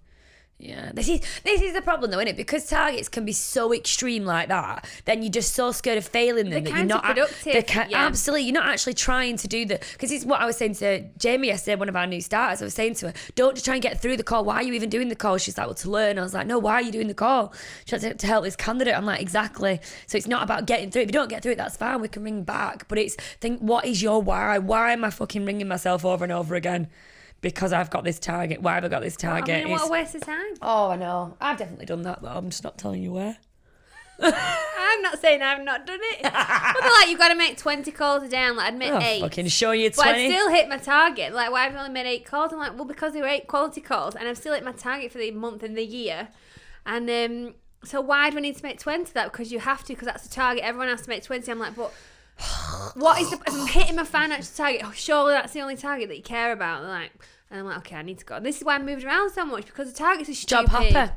Yeah, 0.58 0.92
this 0.94 1.08
is 1.08 1.20
this 1.42 1.60
is 1.60 1.74
the 1.74 1.82
problem 1.82 2.12
though, 2.12 2.18
isn't 2.18 2.28
it? 2.28 2.36
Because 2.36 2.66
targets 2.66 3.08
can 3.08 3.24
be 3.24 3.32
so 3.32 3.74
extreme 3.74 4.24
like 4.24 4.48
that, 4.48 4.86
then 5.04 5.22
you're 5.22 5.32
just 5.32 5.52
so 5.52 5.72
scared 5.72 5.98
of 5.98 6.06
failing 6.06 6.48
them 6.48 6.64
They're 6.64 6.72
that 6.72 6.78
you're 6.78 6.86
not 6.86 7.16
they're 7.44 7.62
ca- 7.62 7.86
yeah. 7.90 8.06
Absolutely, 8.06 8.44
you're 8.44 8.54
not 8.54 8.68
actually 8.68 8.94
trying 8.94 9.36
to 9.38 9.48
do 9.48 9.66
the 9.66 9.80
because 9.92 10.12
it's 10.12 10.24
what 10.24 10.40
I 10.40 10.46
was 10.46 10.56
saying 10.56 10.74
to 10.76 11.02
Jamie 11.18 11.48
yesterday, 11.48 11.74
one 11.74 11.88
of 11.88 11.96
our 11.96 12.06
new 12.06 12.20
starters. 12.20 12.62
I 12.62 12.66
was 12.66 12.74
saying 12.74 12.94
to 12.96 13.08
her, 13.08 13.14
"Don't 13.34 13.54
just 13.54 13.64
try 13.64 13.74
and 13.74 13.82
get 13.82 14.00
through 14.00 14.16
the 14.16 14.22
call. 14.22 14.44
Why 14.44 14.56
are 14.56 14.62
you 14.62 14.74
even 14.74 14.90
doing 14.90 15.08
the 15.08 15.16
call?" 15.16 15.38
She's 15.38 15.58
like, 15.58 15.66
"Well, 15.66 15.74
to 15.74 15.90
learn." 15.90 16.20
I 16.20 16.22
was 16.22 16.34
like, 16.34 16.46
"No, 16.46 16.60
why 16.60 16.74
are 16.74 16.82
you 16.82 16.92
doing 16.92 17.08
the 17.08 17.14
call?" 17.14 17.52
She 17.84 17.96
had 17.96 18.02
to, 18.02 18.14
to 18.14 18.26
help 18.26 18.44
this 18.44 18.54
candidate. 18.54 18.96
I'm 18.96 19.04
like, 19.04 19.20
"Exactly." 19.20 19.80
So 20.06 20.16
it's 20.16 20.28
not 20.28 20.44
about 20.44 20.66
getting 20.66 20.92
through. 20.92 21.02
If 21.02 21.08
you 21.08 21.12
don't 21.12 21.28
get 21.28 21.42
through 21.42 21.52
it, 21.52 21.58
that's 21.58 21.76
fine. 21.76 22.00
We 22.00 22.08
can 22.08 22.22
ring 22.22 22.44
back. 22.44 22.86
But 22.86 22.98
it's 22.98 23.16
think, 23.40 23.58
what 23.58 23.86
is 23.86 24.00
your 24.02 24.22
why? 24.22 24.58
Why 24.58 24.92
am 24.92 25.04
I 25.04 25.10
fucking 25.10 25.44
ringing 25.44 25.66
myself 25.66 26.04
over 26.04 26.24
and 26.24 26.32
over 26.32 26.54
again? 26.54 26.88
Because 27.44 27.72
I've 27.74 27.90
got 27.90 28.04
this 28.04 28.18
target. 28.18 28.62
Why 28.62 28.74
have 28.76 28.84
I 28.86 28.88
got 28.88 29.02
this 29.02 29.16
I 29.18 29.20
target? 29.20 29.64
mean, 29.64 29.70
what 29.72 29.76
It's- 29.82 29.88
a 29.88 29.92
waste 29.92 30.14
of 30.14 30.22
time. 30.22 30.54
Oh, 30.62 30.88
I 30.90 30.96
know. 30.96 31.36
I've 31.40 31.58
definitely 31.58 31.84
done 31.86 32.02
that 32.02 32.22
though. 32.22 32.28
I'm 32.28 32.48
just 32.48 32.64
not 32.64 32.78
telling 32.78 33.02
you 33.02 33.12
where. 33.12 33.36
I'm 34.22 35.02
not 35.02 35.20
saying 35.20 35.42
I've 35.42 35.62
not 35.62 35.86
done 35.86 35.98
it. 36.00 36.22
but 36.22 36.32
they're 36.32 36.90
like, 36.90 37.08
you've 37.08 37.18
got 37.18 37.28
to 37.28 37.34
make 37.34 37.58
20 37.58 37.90
calls 37.92 38.22
a 38.22 38.28
day. 38.28 38.38
I'm 38.44 38.56
like, 38.56 38.68
I'd 38.72 38.78
make 38.78 38.92
Oh, 38.92 38.98
eight. 39.00 39.20
fucking 39.20 39.48
show 39.48 39.72
you 39.72 39.90
But 39.90 40.06
I 40.06 40.12
20. 40.12 40.30
still 40.32 40.50
hit 40.50 40.68
my 40.68 40.78
target. 40.78 41.34
Like, 41.34 41.50
why 41.50 41.64
have 41.64 41.74
I 41.74 41.78
only 41.80 41.92
made 41.92 42.06
eight 42.06 42.24
calls? 42.24 42.52
I'm 42.52 42.58
like, 42.60 42.74
well, 42.76 42.84
because 42.86 43.12
they 43.12 43.20
were 43.20 43.26
eight 43.28 43.46
quality 43.46 43.80
calls, 43.82 44.14
and 44.14 44.26
I've 44.28 44.38
still 44.38 44.54
hit 44.54 44.64
my 44.64 44.72
target 44.72 45.12
for 45.12 45.18
the 45.18 45.30
month 45.32 45.62
and 45.64 45.76
the 45.76 45.84
year. 45.84 46.28
And 46.86 47.10
um, 47.10 47.54
so 47.84 48.00
why 48.00 48.30
do 48.30 48.38
I 48.38 48.40
need 48.40 48.56
to 48.56 48.62
make 48.62 48.78
20 48.78 49.12
that? 49.12 49.32
Because 49.32 49.50
you 49.52 49.58
have 49.58 49.82
to, 49.84 49.88
because 49.94 50.06
that's 50.06 50.22
the 50.26 50.34
target. 50.34 50.62
Everyone 50.64 50.88
has 50.88 51.02
to 51.02 51.08
make 51.10 51.22
20. 51.24 51.50
I'm 51.50 51.58
like, 51.58 51.74
but 51.76 51.92
what 52.94 53.20
is 53.20 53.30
the, 53.30 53.36
if 53.46 53.52
I'm 53.54 53.66
hitting 53.66 53.96
my 53.96 54.04
financial 54.04 54.52
target? 54.56 54.82
Oh, 54.84 54.92
surely 54.94 55.32
that's 55.32 55.52
the 55.52 55.60
only 55.60 55.76
target 55.76 56.08
that 56.08 56.16
you 56.16 56.22
care 56.22 56.52
about. 56.52 56.82
They're 56.82 56.90
like, 56.90 57.10
and 57.54 57.60
I'm 57.60 57.66
like, 57.66 57.78
okay, 57.78 57.96
I 57.96 58.02
need 58.02 58.18
to 58.18 58.24
go. 58.24 58.34
And 58.34 58.44
this 58.44 58.58
is 58.58 58.64
why 58.64 58.74
I 58.74 58.78
moved 58.80 59.04
around 59.04 59.30
so 59.30 59.46
much 59.46 59.66
because 59.66 59.92
the 59.92 59.96
targets 59.96 60.28
are 60.28 60.32
Job 60.46 60.66
stupid. 60.68 60.92
hopper. 60.92 61.12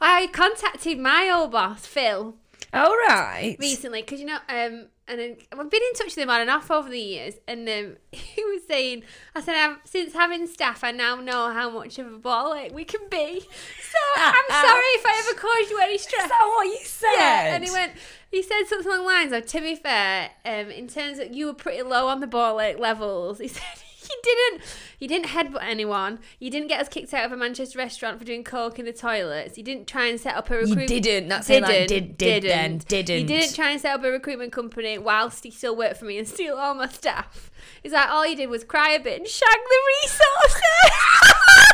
I 0.00 0.26
contacted 0.28 0.98
my 0.98 1.30
old 1.32 1.52
boss, 1.52 1.84
Phil, 1.86 2.34
All 2.72 2.96
right. 3.06 3.56
recently 3.60 4.00
because 4.00 4.18
you 4.20 4.26
know 4.26 4.38
um 4.48 4.86
and 5.08 5.18
then, 5.18 5.36
I've 5.50 5.68
been 5.70 5.82
in 5.82 5.94
touch 5.94 6.06
with 6.14 6.18
him 6.18 6.30
on 6.30 6.40
and 6.40 6.48
off 6.48 6.70
over 6.70 6.88
the 6.88 6.98
years 6.98 7.34
and 7.46 7.68
um, 7.68 7.96
he 8.12 8.42
was 8.44 8.62
saying 8.66 9.02
I 9.34 9.40
said 9.42 9.54
i 9.56 9.74
since 9.84 10.12
having 10.14 10.46
staff 10.46 10.82
I 10.84 10.92
now 10.92 11.16
know 11.16 11.52
how 11.52 11.68
much 11.70 11.98
of 11.98 12.06
a 12.10 12.18
ball 12.18 12.54
ache 12.54 12.72
we 12.72 12.84
can 12.84 13.00
be 13.10 13.40
so 13.40 13.98
I'm 14.16 14.44
sorry 14.48 14.90
if 14.94 15.04
I 15.04 15.24
ever 15.28 15.38
caused 15.40 15.70
you 15.70 15.78
any 15.82 15.98
stress 15.98 16.22
Is 16.24 16.30
that 16.30 16.52
what 16.56 16.64
you 16.64 16.78
said? 16.84 17.14
yeah 17.16 17.54
and 17.56 17.64
he 17.64 17.70
went 17.70 17.92
he 18.30 18.42
said 18.42 18.62
something 18.68 18.86
along 18.90 19.00
the 19.00 19.04
lines 19.12 19.32
of 19.32 19.44
to 19.46 19.60
be 19.60 19.74
fair 19.74 20.30
um 20.46 20.70
in 20.70 20.86
terms 20.88 21.18
of 21.18 21.34
you 21.34 21.46
were 21.46 21.54
pretty 21.54 21.82
low 21.82 22.06
on 22.08 22.20
the 22.20 22.26
ball 22.28 22.60
ache 22.60 22.78
levels 22.78 23.38
he 23.40 23.48
said 23.48 23.81
you 24.12 24.20
didn't 24.22 24.62
you 24.98 25.08
didn't 25.08 25.28
headbutt 25.28 25.62
anyone 25.62 26.18
you 26.38 26.50
didn't 26.50 26.68
get 26.68 26.80
us 26.80 26.88
kicked 26.88 27.12
out 27.14 27.24
of 27.24 27.32
a 27.32 27.36
Manchester 27.36 27.78
restaurant 27.78 28.18
for 28.18 28.24
doing 28.24 28.44
coke 28.44 28.78
in 28.78 28.84
the 28.84 28.92
toilets 28.92 29.56
you 29.56 29.64
didn't 29.64 29.86
try 29.86 30.06
and 30.06 30.20
set 30.20 30.36
up 30.36 30.50
a 30.50 30.54
recruitment. 30.54 30.90
You 30.90 31.00
didn't. 31.00 31.28
That's 31.28 31.46
saying 31.46 31.62
like 31.62 31.88
did, 31.88 32.16
did 32.18 32.44
then, 32.44 32.78
didn't. 32.78 33.20
you 33.20 33.26
didn't 33.26 33.54
try 33.54 33.70
and 33.70 33.80
set 33.80 33.94
up 33.94 34.04
a 34.04 34.10
recruitment 34.10 34.52
company 34.52 34.98
whilst 34.98 35.44
he 35.44 35.50
still 35.50 35.76
worked 35.76 35.96
for 35.96 36.04
me 36.04 36.18
and 36.18 36.28
steal 36.28 36.56
all 36.56 36.74
my 36.74 36.88
staff. 36.88 37.50
He's 37.82 37.92
like, 37.92 38.08
all 38.08 38.26
you 38.26 38.36
did 38.36 38.48
was 38.48 38.64
cry 38.64 38.90
a 38.90 39.00
bit 39.00 39.18
and 39.18 39.28
shag 39.28 39.48
the 39.48 39.78
resources. 40.02 40.62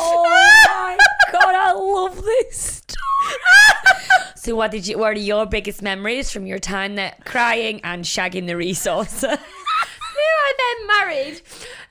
Oh 0.00 0.24
my 0.66 0.96
god, 1.32 1.54
I 1.54 1.72
love 1.72 2.22
this 2.22 2.82
story. 2.82 4.28
so 4.36 4.54
what 4.54 4.70
did 4.70 4.86
you 4.86 4.98
what 4.98 5.16
are 5.16 5.20
your 5.20 5.46
biggest 5.46 5.82
memories 5.82 6.30
from 6.30 6.46
your 6.46 6.58
time 6.58 6.96
there 6.96 7.14
crying 7.24 7.80
and 7.84 8.04
shagging 8.04 8.46
the 8.46 8.56
resource? 8.56 9.24
Then 10.56 10.86
married, 10.86 11.40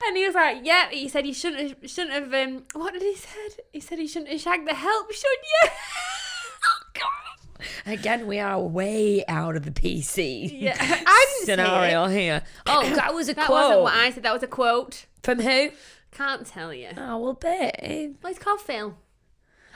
and 0.06 0.16
he 0.16 0.26
was 0.26 0.34
like, 0.34 0.58
"Yeah." 0.62 0.88
He 0.90 1.08
said 1.08 1.24
he 1.24 1.32
shouldn't 1.32 1.80
have, 1.82 1.90
shouldn't 1.90 2.12
have. 2.14 2.32
Um, 2.34 2.64
what 2.74 2.92
did 2.92 3.02
he 3.02 3.14
said? 3.14 3.62
He 3.72 3.80
said 3.80 3.98
he 3.98 4.06
shouldn't 4.06 4.30
have 4.32 4.40
shagged 4.40 4.66
the 4.68 4.74
help, 4.74 5.12
should 5.12 5.24
you? 5.64 5.70
Again, 7.86 8.26
we 8.26 8.38
are 8.38 8.60
way 8.60 9.24
out 9.26 9.56
of 9.56 9.64
the 9.64 9.70
PC 9.70 10.60
yeah, 10.60 10.76
I 10.78 10.86
didn't 10.86 11.46
say 11.46 11.52
scenario 11.52 12.04
it. 12.04 12.12
here. 12.12 12.42
Oh, 12.66 12.88
that 12.94 13.14
was 13.14 13.28
a 13.28 13.34
That 13.34 13.46
quote. 13.46 13.62
wasn't 13.62 13.82
what 13.82 13.94
I 13.94 14.10
said. 14.10 14.22
That 14.22 14.32
was 14.32 14.42
a 14.42 14.46
quote. 14.46 15.06
From 15.22 15.40
who? 15.40 15.70
Can't 16.12 16.46
tell 16.46 16.72
you. 16.72 16.88
Oh, 16.96 17.18
well, 17.18 17.32
babe. 17.34 18.16
Well, 18.22 18.30
it's 18.30 18.38
called 18.38 18.60
Phil. 18.60 18.96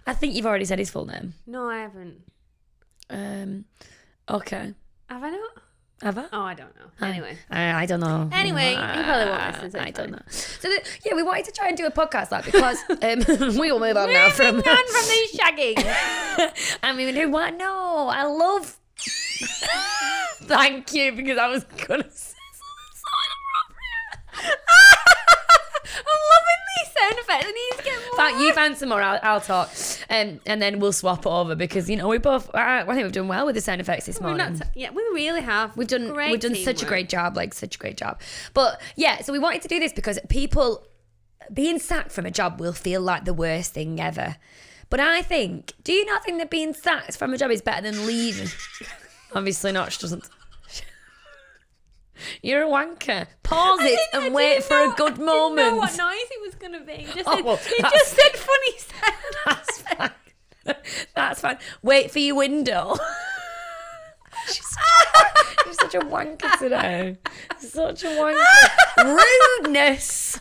I 0.06 0.12
think 0.14 0.34
you've 0.34 0.46
already 0.46 0.64
said 0.64 0.78
his 0.78 0.90
full 0.90 1.06
name. 1.06 1.34
No, 1.46 1.68
I 1.68 1.78
haven't. 1.78 2.22
Um, 3.10 3.64
okay. 4.28 4.74
Have 5.08 5.22
I 5.24 5.30
not? 5.30 5.50
I? 6.04 6.26
Oh, 6.32 6.42
I 6.42 6.54
don't 6.54 6.74
know. 6.76 7.06
Anyway. 7.06 7.38
I, 7.50 7.82
I 7.82 7.86
don't 7.86 8.00
know. 8.00 8.28
Anyway, 8.32 8.70
he 8.70 8.76
probably 8.76 9.26
won't 9.26 9.52
listen, 9.54 9.70
so 9.70 9.78
I 9.78 9.90
don't 9.90 10.10
know. 10.10 10.18
So 10.28 10.68
the, 10.68 10.82
yeah, 11.04 11.14
we 11.14 11.22
wanted 11.22 11.44
to 11.46 11.52
try 11.52 11.68
and 11.68 11.76
do 11.76 11.86
a 11.86 11.90
podcast 11.90 12.30
like 12.30 12.44
because 12.44 12.78
um, 12.90 13.56
we 13.58 13.70
will 13.70 13.80
move 13.80 13.96
on 13.96 14.12
now 14.12 14.30
from. 14.30 14.56
Moving 14.56 14.70
on 14.70 14.86
from 14.86 15.08
these 15.08 15.32
shagging. 15.32 16.54
I 16.82 16.92
mean, 16.94 17.14
who 17.14 17.30
want? 17.30 17.56
No, 17.56 18.08
I 18.08 18.24
love. 18.24 18.78
Thank 20.42 20.92
you, 20.94 21.12
because 21.12 21.38
I 21.38 21.48
was 21.48 21.64
gonna 21.64 22.04
say 22.10 22.34
something 22.52 22.94
so 22.94 23.08
inappropriate. 24.34 24.58
I'm 27.18 27.28
loving 27.28 27.34
these 27.34 27.36
sound 27.36 27.42
effects. 27.42 27.46
I 27.46 27.50
need 27.52 27.78
to 27.78 27.84
get 27.84 28.00
more. 28.08 28.16
Fact, 28.16 28.36
you 28.40 28.52
found 28.52 28.76
some 28.78 28.88
more. 28.90 29.02
I'll, 29.02 29.20
I'll 29.22 29.40
talk, 29.40 29.70
um, 30.10 30.40
and 30.46 30.60
then 30.62 30.78
we'll 30.80 30.92
swap 30.92 31.20
it 31.20 31.26
over 31.26 31.54
because 31.54 31.88
you 31.90 31.96
know 31.96 32.08
we 32.08 32.18
both. 32.18 32.50
I, 32.54 32.80
I 32.80 32.84
think 32.86 33.02
we've 33.02 33.12
done 33.12 33.28
well 33.28 33.46
with 33.46 33.54
the 33.54 33.60
sound 33.60 33.80
effects 33.80 34.06
this 34.06 34.20
We're 34.20 34.34
morning. 34.34 34.58
not. 34.58 34.62
T- 34.74 34.80
yeah, 34.80 34.90
we 34.90 35.02
really 35.12 35.40
have. 35.42 35.76
We've 35.76 35.88
done 35.88 36.08
Great 36.08 36.30
we've 36.30 36.40
done 36.40 36.54
such 36.54 36.76
a 36.76 36.78
teamwork. 36.80 36.88
great 36.88 37.08
job, 37.08 37.36
like 37.36 37.54
such 37.54 37.76
a 37.76 37.78
great 37.78 37.96
job. 37.96 38.20
But 38.54 38.80
yeah, 38.96 39.20
so 39.22 39.32
we 39.32 39.38
wanted 39.38 39.62
to 39.62 39.68
do 39.68 39.78
this 39.80 39.92
because 39.92 40.18
people 40.28 40.86
being 41.52 41.78
sacked 41.78 42.12
from 42.12 42.24
a 42.26 42.30
job 42.30 42.60
will 42.60 42.72
feel 42.72 43.00
like 43.00 43.24
the 43.24 43.34
worst 43.34 43.74
thing 43.74 44.00
ever. 44.00 44.36
But 44.90 45.00
I 45.00 45.22
think, 45.22 45.72
do 45.84 45.92
you 45.92 46.04
not 46.04 46.22
think 46.24 46.38
that 46.38 46.50
being 46.50 46.74
sacked 46.74 47.16
from 47.16 47.32
a 47.32 47.38
job 47.38 47.50
is 47.50 47.62
better 47.62 47.82
than 47.82 48.06
leaving? 48.06 48.48
Obviously 49.34 49.72
not. 49.72 49.92
She 49.92 50.00
doesn't. 50.00 50.28
You're 52.42 52.62
a 52.64 52.66
wanker. 52.68 53.26
Pause 53.42 53.80
I 53.80 53.84
it 53.84 53.88
didn't- 54.12 54.22
I 54.22 54.26
and 54.26 54.34
wait 54.34 54.62
for 54.64 54.74
know- 54.74 54.92
a 54.92 54.94
good 54.96 55.12
I 55.12 55.14
didn't 55.16 55.26
know 55.26 55.48
moment. 55.50 55.76
what 55.78 55.96
noise 55.98 56.30
it 56.30 56.40
was 56.42 56.54
gonna 56.54 56.80
be. 56.80 56.92
He 56.92 57.12
just 57.12 57.24
Oh, 57.28 57.36
said, 57.36 57.44
well, 57.44 57.56
just 57.90 58.12
said 58.12 58.36
funny. 58.36 58.72
That's 59.46 59.78
fine. 59.82 60.10
That's 61.16 61.40
fine. 61.40 61.58
Wait 61.82 62.10
for 62.10 62.18
your 62.20 62.36
window. 62.36 62.96
She's 64.46 64.66
such, 64.66 65.16
a, 65.16 65.64
you're 65.64 65.74
such 65.74 65.94
a 65.94 66.00
wanker 66.00 66.58
today. 66.58 67.16
Such 67.58 68.04
a 68.04 68.08
wanker. 68.08 69.16
Rudeness. 69.62 70.40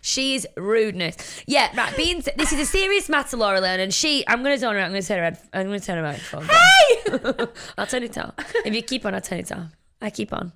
She's 0.00 0.46
rudeness. 0.56 1.16
Yeah, 1.46 1.68
right. 1.76 1.94
Being 1.96 2.22
this 2.36 2.52
is 2.52 2.60
a 2.60 2.64
serious 2.66 3.08
matter, 3.08 3.36
Laura 3.36 3.60
and 3.60 3.92
she. 3.92 4.24
I'm 4.26 4.42
gonna 4.42 4.56
turn 4.58 4.74
her. 4.74 4.80
I'm 4.80 4.90
gonna 4.90 5.02
turn 5.02 5.18
her. 5.18 5.24
head- 5.24 5.38
I'm 5.52 5.66
gonna 5.66 5.80
turn 5.80 5.96
her 5.96 6.02
microphone. 6.02 6.44
Hey! 6.46 7.46
I'll 7.76 7.86
turn 7.86 8.04
it 8.04 8.16
off. 8.16 8.34
If 8.64 8.72
you 8.74 8.82
keep 8.82 9.04
on, 9.04 9.14
I'll 9.14 9.20
turn 9.20 9.38
it 9.40 9.52
off. 9.52 9.66
I 10.00 10.10
keep 10.10 10.32
on. 10.32 10.52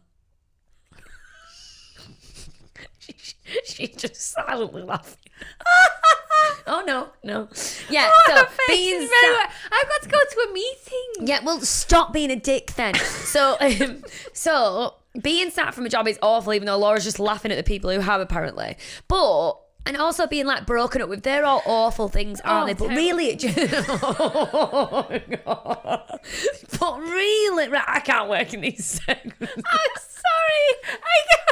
She's 3.65 3.91
just 3.97 4.17
silently 4.17 4.83
laughing. 4.83 5.17
oh 6.67 6.83
no, 6.87 7.09
no. 7.25 7.49
Yeah, 7.91 8.11
Oh, 8.13 8.47
so 8.47 8.47
being 8.69 9.03
is 9.03 9.09
very 9.11 9.35
sat- 9.35 9.49
wet. 9.49 9.51
I've 9.73 9.89
got 9.89 10.03
to 10.03 10.09
go 10.09 10.19
to 10.19 10.49
a 10.51 10.53
meeting. 10.53 11.27
Yeah, 11.29 11.41
well, 11.45 11.61
stop 11.61 12.13
being 12.13 12.31
a 12.31 12.37
dick 12.37 12.73
then. 12.75 12.95
So, 12.95 13.57
um, 13.61 14.03
so 14.33 14.95
being 15.21 15.51
sat 15.51 15.75
from 15.75 15.87
a 15.87 15.89
job 15.89 16.07
is 16.09 16.19
awful, 16.23 16.53
even 16.55 16.67
though 16.67 16.79
Laura's 16.79 17.05
just 17.05 17.19
laughing 17.19 17.51
at 17.53 17.57
the 17.57 17.63
people 17.65 17.91
who 17.91 18.01
have 18.01 18.21
apparently. 18.21 18.77
But 19.09 19.55
and 19.85 19.97
also 19.97 20.29
being 20.29 20.47
like 20.47 20.65
broken 20.65 21.03
up 21.03 21.09
with, 21.09 21.25
they're 21.25 21.45
all 21.45 21.61
awful 21.67 22.09
things, 22.09 22.41
aren't 22.43 22.63
Oh, 22.63 22.67
they? 22.67 22.75
But 22.75 22.95
terrible. 22.95 22.97
really, 23.03 23.27
it 23.31 23.39
just. 23.41 23.59
oh, 23.59 25.09
God. 25.45 26.21
But 26.79 27.01
really, 27.01 27.69
right, 27.69 27.85
I 27.89 27.99
can't 28.01 28.29
work 28.31 28.55
in 28.55 28.61
these 28.61 28.85
segments. 28.85 29.41
I'm 29.41 29.97
sorry. 29.97 30.85
I 30.87 31.19
can't. 31.35 31.49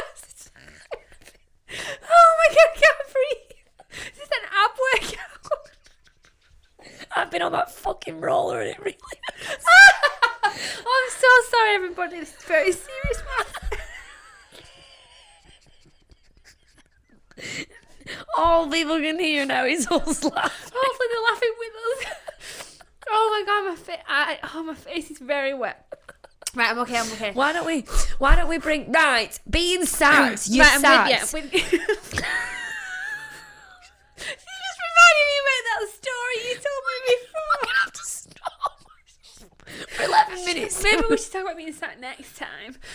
Oh 2.09 2.35
my 2.39 2.55
god, 2.55 2.69
I 2.69 2.79
can't 2.79 2.97
breathe. 3.13 3.51
Is 4.13 4.17
this 4.19 4.29
an 4.29 4.45
ab 4.51 4.71
workout? 4.93 5.31
I've 7.15 7.31
been 7.31 7.41
on 7.41 7.51
that 7.51 7.71
fucking 7.71 8.21
roller 8.21 8.61
and 8.61 8.69
it 8.69 8.79
really. 8.79 8.97
I'm 10.45 11.09
so 11.09 11.27
sorry, 11.49 11.75
everybody. 11.75 12.19
This 12.19 12.35
is 12.35 12.43
very 12.43 12.71
serious. 12.71 13.23
All 18.37 18.69
people 18.69 18.97
can 18.99 19.19
hear 19.19 19.45
now 19.45 19.65
is 19.65 19.87
us 19.87 20.23
laughing. 20.23 20.71
Hopefully 20.73 21.07
they're 21.11 21.23
laughing 21.31 21.55
with 21.59 21.73
us. 21.89 22.79
Oh 23.09 23.29
my 23.29 23.43
god, 23.45 23.69
my 23.69 23.75
face. 23.75 23.99
Oh, 24.55 24.63
my 24.63 24.73
face 24.73 25.11
is 25.11 25.19
very 25.19 25.53
wet. 25.53 25.85
Right, 26.53 26.69
I'm 26.69 26.79
okay. 26.79 26.97
I'm 26.97 27.11
okay. 27.13 27.31
Why 27.33 27.53
don't 27.53 27.65
we? 27.65 27.85
Why 28.19 28.35
don't 28.35 28.49
we 28.49 28.57
bring 28.57 28.91
right? 28.91 29.37
Being 29.49 29.85
sacked, 29.85 30.47
you 30.51 30.61
right, 30.61 30.73
I'm 30.73 30.81
sacked. 30.81 31.33
with 31.33 31.43
you. 31.53 31.59
With 31.61 31.73
you. 31.73 31.79
you 31.79 31.81
just 34.19 34.79
reminded 34.87 35.25
me 35.29 35.37
about 35.43 35.63
that 35.69 35.81
story 35.95 36.35
you 36.47 36.55
told 36.55 36.83
me 36.87 36.95
oh 36.99 37.15
before. 37.21 37.55
gonna 37.63 37.79
have 37.83 37.93
to 37.93 38.03
stop. 38.03 38.75
For 40.01 40.07
11 40.07 40.45
minutes. 40.45 40.83
Maybe 40.83 41.03
we 41.09 41.17
should 41.17 41.31
talk 41.31 41.43
about 41.43 41.57
being 41.57 41.73
sat 41.73 41.99
next 41.99 42.37
time. 42.37 42.75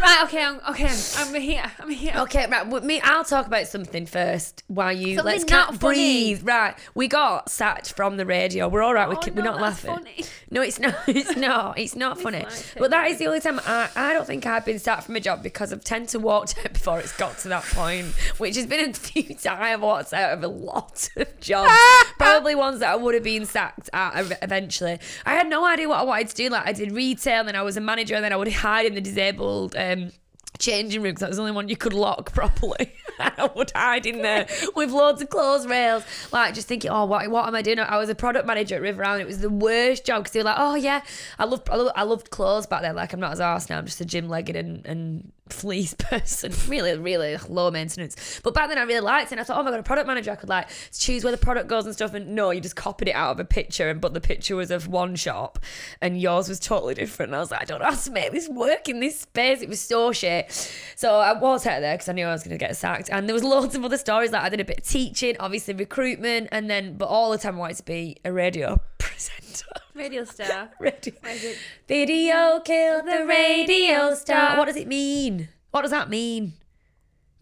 Right, 0.00 0.20
okay, 0.24 0.42
I'm 0.42 0.60
okay. 0.70 0.88
I'm 1.16 1.34
here. 1.40 1.70
I'm 1.80 1.90
here. 1.90 2.12
Okay, 2.16 2.46
right. 2.50 2.66
With 2.66 2.84
me, 2.84 3.00
I'll 3.02 3.24
talk 3.24 3.46
about 3.46 3.66
something 3.66 4.06
first. 4.06 4.62
While 4.68 4.92
you 4.92 5.16
Something 5.16 5.24
let's 5.24 5.50
not 5.50 5.66
can't 5.68 5.80
funny. 5.80 5.94
breathe. 6.34 6.42
Right, 6.46 6.74
we 6.94 7.08
got 7.08 7.50
sacked 7.50 7.92
from 7.92 8.16
the 8.16 8.26
radio. 8.26 8.68
We're 8.68 8.82
all 8.82 8.94
right. 8.94 9.08
we 9.08 9.16
Oh, 9.16 9.18
can, 9.20 9.34
no, 9.34 9.42
we're 9.42 9.44
not 9.50 9.60
that's 9.60 9.84
laughing. 9.84 10.04
funny. 10.04 10.24
No, 10.50 10.62
it's 10.62 10.78
not. 10.78 10.94
It's 11.08 11.36
not. 11.36 11.78
It's 11.78 11.96
not 11.96 12.20
funny. 12.20 12.38
like 12.38 12.52
it, 12.52 12.74
but 12.78 12.90
that 12.90 13.10
is 13.10 13.18
the 13.18 13.26
only 13.26 13.40
time 13.40 13.60
I, 13.66 13.88
I 13.96 14.12
don't 14.12 14.26
think 14.26 14.46
I've 14.46 14.64
been 14.64 14.78
sacked 14.78 15.04
from 15.04 15.16
a 15.16 15.20
job 15.20 15.42
because 15.42 15.72
I've 15.72 15.82
tend 15.84 16.08
to 16.10 16.18
walked 16.18 16.58
out 16.58 16.72
before 16.72 17.00
it's 17.00 17.16
got 17.16 17.38
to 17.38 17.48
that 17.48 17.64
point, 17.64 18.06
which 18.38 18.56
has 18.56 18.66
been 18.66 18.90
a 18.90 18.92
few 18.92 19.22
times 19.34 19.46
I've 19.46 19.82
walked 19.82 20.12
out 20.12 20.32
of 20.38 20.44
a 20.44 20.48
lot 20.48 21.08
of 21.16 21.40
jobs. 21.40 21.72
Probably 22.18 22.54
ones 22.54 22.80
that 22.80 22.90
I 22.90 22.96
would 22.96 23.14
have 23.14 23.24
been 23.24 23.46
sacked 23.46 23.90
at 23.92 24.14
ev- 24.14 24.38
eventually. 24.42 24.98
I 25.24 25.34
had 25.34 25.48
no 25.48 25.64
idea 25.64 25.88
what 25.88 26.00
I 26.00 26.04
wanted 26.04 26.28
to 26.28 26.35
do. 26.36 26.48
Like 26.48 26.66
I 26.66 26.72
did 26.72 26.92
retail, 26.92 27.40
and 27.40 27.48
then 27.48 27.56
I 27.56 27.62
was 27.62 27.76
a 27.76 27.80
manager, 27.80 28.14
and 28.14 28.24
then 28.24 28.32
I 28.32 28.36
would 28.36 28.52
hide 28.52 28.86
in 28.86 28.94
the 28.94 29.00
disabled. 29.00 29.74
Um, 29.76 30.12
changing 30.58 31.02
room 31.02 31.12
'cause 31.14 31.20
that 31.20 31.28
was 31.28 31.36
the 31.36 31.42
only 31.42 31.52
one 31.52 31.68
you 31.68 31.76
could 31.76 31.92
lock 31.92 32.32
properly. 32.40 32.94
I 33.18 33.50
would 33.54 33.70
hide 33.74 34.06
in 34.06 34.22
there 34.22 34.46
with 34.74 34.90
loads 34.90 35.20
of 35.20 35.28
clothes 35.28 35.66
rails, 35.66 36.02
like 36.32 36.54
just 36.54 36.66
thinking, 36.66 36.90
oh, 36.90 37.04
what, 37.04 37.28
what 37.30 37.46
am 37.46 37.54
I 37.54 37.60
doing? 37.60 37.78
I 37.78 37.98
was 37.98 38.08
a 38.08 38.14
product 38.14 38.46
manager 38.46 38.76
at 38.76 38.80
River 38.80 39.04
Island. 39.04 39.20
It 39.20 39.26
was 39.26 39.40
the 39.40 39.50
worst 39.50 40.06
job 40.06 40.22
because 40.22 40.32
they 40.32 40.40
were 40.40 40.44
like, 40.44 40.56
oh 40.58 40.74
yeah, 40.74 41.02
I 41.38 41.44
love, 41.44 41.62
I 41.70 42.04
loved 42.04 42.30
clothes 42.30 42.66
back 42.66 42.80
then. 42.80 42.96
Like 42.96 43.12
I'm 43.12 43.20
not 43.20 43.32
as 43.32 43.40
arse 43.40 43.68
now. 43.68 43.76
I'm 43.76 43.84
just 43.84 44.00
a 44.00 44.06
gym 44.06 44.30
legged 44.30 44.56
and, 44.56 44.86
and 44.86 45.30
fleece 45.48 45.94
person. 45.98 46.52
really, 46.68 46.96
really 46.96 47.36
low 47.48 47.70
maintenance. 47.70 48.40
But 48.42 48.54
back 48.54 48.68
then 48.68 48.78
I 48.78 48.82
really 48.82 49.00
liked 49.00 49.28
it. 49.28 49.32
And 49.32 49.40
I 49.40 49.44
thought, 49.44 49.58
oh 49.58 49.62
my 49.62 49.70
god, 49.70 49.80
a 49.80 49.82
product 49.82 50.06
manager, 50.06 50.30
I 50.30 50.36
could 50.36 50.48
like 50.48 50.68
choose 50.92 51.24
where 51.24 51.30
the 51.30 51.38
product 51.38 51.68
goes 51.68 51.86
and 51.86 51.94
stuff. 51.94 52.14
And 52.14 52.34
no, 52.34 52.50
you 52.50 52.60
just 52.60 52.76
copied 52.76 53.08
it 53.08 53.14
out 53.14 53.32
of 53.32 53.40
a 53.40 53.44
picture, 53.44 53.88
and 53.88 54.00
but 54.00 54.14
the 54.14 54.20
picture 54.20 54.56
was 54.56 54.70
of 54.70 54.88
one 54.88 55.16
shop, 55.16 55.58
and 56.00 56.20
yours 56.20 56.48
was 56.48 56.58
totally 56.58 56.94
different. 56.94 57.30
And 57.30 57.36
I 57.36 57.40
was 57.40 57.50
like, 57.50 57.62
I 57.62 57.64
don't 57.64 57.80
know 57.80 57.86
how 57.86 57.94
to 57.94 58.10
make 58.10 58.32
this 58.32 58.48
work 58.48 58.88
in 58.88 59.00
this 59.00 59.20
space. 59.20 59.62
It 59.62 59.68
was 59.68 59.80
so 59.80 60.12
shit. 60.12 60.50
So 60.96 61.16
I 61.16 61.32
was 61.32 61.66
out 61.66 61.80
there 61.80 61.94
because 61.94 62.08
I 62.08 62.12
knew 62.12 62.26
I 62.26 62.32
was 62.32 62.42
going 62.42 62.58
to 62.58 62.64
get 62.64 62.76
sacked. 62.76 63.08
And 63.10 63.28
there 63.28 63.34
was 63.34 63.44
loads 63.44 63.74
of 63.74 63.84
other 63.84 63.98
stories. 63.98 64.32
Like 64.32 64.42
I 64.42 64.48
did 64.48 64.60
a 64.60 64.64
bit 64.64 64.78
of 64.78 64.84
teaching, 64.84 65.36
obviously 65.38 65.74
recruitment, 65.74 66.48
and 66.52 66.68
then 66.70 66.96
but 66.96 67.06
all 67.06 67.30
the 67.30 67.38
time 67.38 67.56
I 67.56 67.58
wanted 67.58 67.76
to 67.78 67.84
be 67.84 68.16
a 68.24 68.32
radio 68.32 68.80
presenter. 68.98 69.45
Radio 69.94 70.24
star. 70.24 70.70
radio. 70.80 71.14
Is 71.30 71.44
it? 71.44 71.58
Video 71.88 72.60
killed 72.60 73.06
the 73.06 73.24
radio 73.26 74.14
star. 74.14 74.56
What 74.58 74.66
does 74.66 74.76
it 74.76 74.86
mean? 74.88 75.48
What 75.70 75.82
does 75.82 75.90
that 75.90 76.08
mean? 76.10 76.54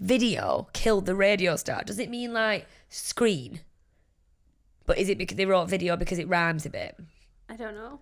Video 0.00 0.68
killed 0.72 1.06
the 1.06 1.14
radio 1.14 1.56
star. 1.56 1.82
Does 1.84 1.98
it 1.98 2.10
mean 2.10 2.32
like 2.32 2.66
screen? 2.88 3.60
But 4.86 4.98
is 4.98 5.08
it 5.08 5.18
because 5.18 5.36
they 5.36 5.46
wrote 5.46 5.68
video 5.68 5.96
because 5.96 6.18
it 6.18 6.28
rhymes 6.28 6.66
a 6.66 6.70
bit? 6.70 6.96
I 7.48 7.56
don't 7.56 7.74
know. 7.74 8.00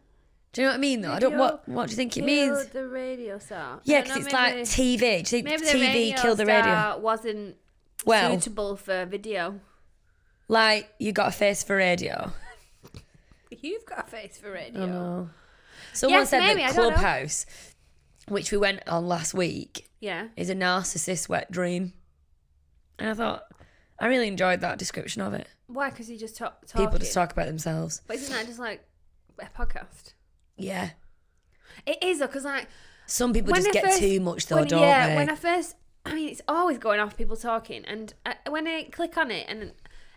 Do 0.52 0.60
you 0.60 0.66
know 0.66 0.72
what 0.72 0.76
I 0.78 0.80
mean 0.80 1.00
though? 1.00 1.12
I 1.12 1.18
don't 1.18 1.38
what 1.38 1.66
what 1.68 1.86
do 1.86 1.92
you 1.92 1.96
think 1.96 2.16
it 2.16 2.24
means? 2.24 2.66
The 2.66 2.86
radio 2.86 3.38
star. 3.38 3.80
Yeah, 3.84 4.02
because 4.02 4.24
it's 4.24 4.32
like 4.32 4.54
TV. 4.56 4.98
Do 4.98 5.06
you 5.36 5.42
think 5.42 5.44
Maybe 5.46 5.64
the 5.64 5.70
TV 5.70 5.94
radio 5.94 6.16
killed 6.20 6.38
the 6.38 6.46
radio? 6.46 6.62
star 6.62 6.98
wasn't 6.98 7.56
Well, 8.04 8.32
suitable 8.32 8.76
for 8.76 9.06
video. 9.06 9.60
like 10.48 10.90
you 10.98 11.12
got 11.12 11.28
a 11.28 11.32
face 11.32 11.62
for 11.62 11.76
radio. 11.76 12.32
You've 13.60 13.84
got 13.86 14.06
a 14.06 14.10
face 14.10 14.38
for 14.38 14.50
radio. 14.52 14.82
I 14.82 14.86
know. 14.86 15.30
Someone 15.92 16.20
Yes, 16.20 16.30
said 16.30 16.40
maybe, 16.40 16.60
that. 16.62 16.72
Clubhouse, 16.74 17.46
which 18.28 18.50
we 18.52 18.58
went 18.58 18.86
on 18.88 19.06
last 19.08 19.34
week, 19.34 19.88
Yeah. 20.00 20.28
is 20.36 20.48
a 20.50 20.54
narcissist 20.54 21.28
wet 21.28 21.50
dream. 21.50 21.92
And 22.98 23.10
I 23.10 23.14
thought 23.14 23.44
I 23.98 24.06
really 24.06 24.28
enjoyed 24.28 24.60
that 24.60 24.78
description 24.78 25.22
of 25.22 25.34
it. 25.34 25.48
Why? 25.66 25.90
Because 25.90 26.10
you 26.10 26.18
just 26.18 26.36
talk. 26.36 26.66
People 26.76 26.98
just 26.98 27.14
talk 27.14 27.32
about 27.32 27.46
themselves. 27.46 28.02
But 28.06 28.16
isn't 28.16 28.32
that 28.34 28.46
just 28.46 28.58
like 28.58 28.84
a 29.38 29.46
podcast? 29.46 30.14
Yeah. 30.56 30.90
It 31.86 32.02
is 32.02 32.18
though, 32.20 32.26
because 32.26 32.44
like 32.44 32.68
Some 33.06 33.32
people 33.32 33.52
just 33.54 33.68
I 33.68 33.72
get 33.72 33.84
first- 33.84 33.98
too 33.98 34.20
much 34.20 34.46
though, 34.46 34.56
when, 34.56 34.68
don't 34.68 34.80
yeah, 34.80 35.08
they? 35.08 35.16
when 35.16 35.30
I 35.30 35.34
first, 35.34 35.76
I 36.06 36.14
mean, 36.14 36.28
it's 36.28 36.42
always 36.46 36.78
going 36.78 37.00
off 37.00 37.16
people 37.16 37.36
talking, 37.36 37.84
and 37.86 38.12
I, 38.26 38.36
when 38.48 38.66
I 38.68 38.84
click 38.84 39.16
on 39.16 39.30
it, 39.30 39.46
and 39.48 39.72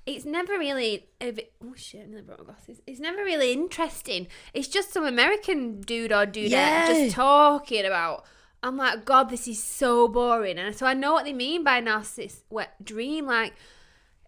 it's 0.05 0.25
never 0.25 0.53
really. 0.57 1.07
Oh 1.21 1.73
shit! 1.75 2.01
I 2.03 2.05
nearly 2.05 2.21
brought 2.21 2.39
my 2.39 2.45
glasses. 2.45 2.81
It's 2.85 2.99
never 2.99 3.23
really 3.23 3.51
interesting. 3.53 4.27
It's 4.53 4.67
just 4.67 4.93
some 4.93 5.05
American 5.05 5.81
dude 5.81 6.11
or 6.11 6.25
dudette 6.25 6.49
Yeah. 6.49 6.87
just 6.87 7.15
talking 7.15 7.85
about. 7.85 8.25
I'm 8.63 8.77
like, 8.77 9.05
God, 9.05 9.29
this 9.29 9.47
is 9.47 9.61
so 9.61 10.07
boring, 10.07 10.57
and 10.57 10.75
so 10.75 10.87
I 10.87 10.93
know 10.95 11.13
what 11.13 11.25
they 11.25 11.33
mean 11.33 11.63
by 11.63 11.81
narcissist 11.81 12.41
wet 12.49 12.83
dream. 12.83 13.25
Like, 13.27 13.53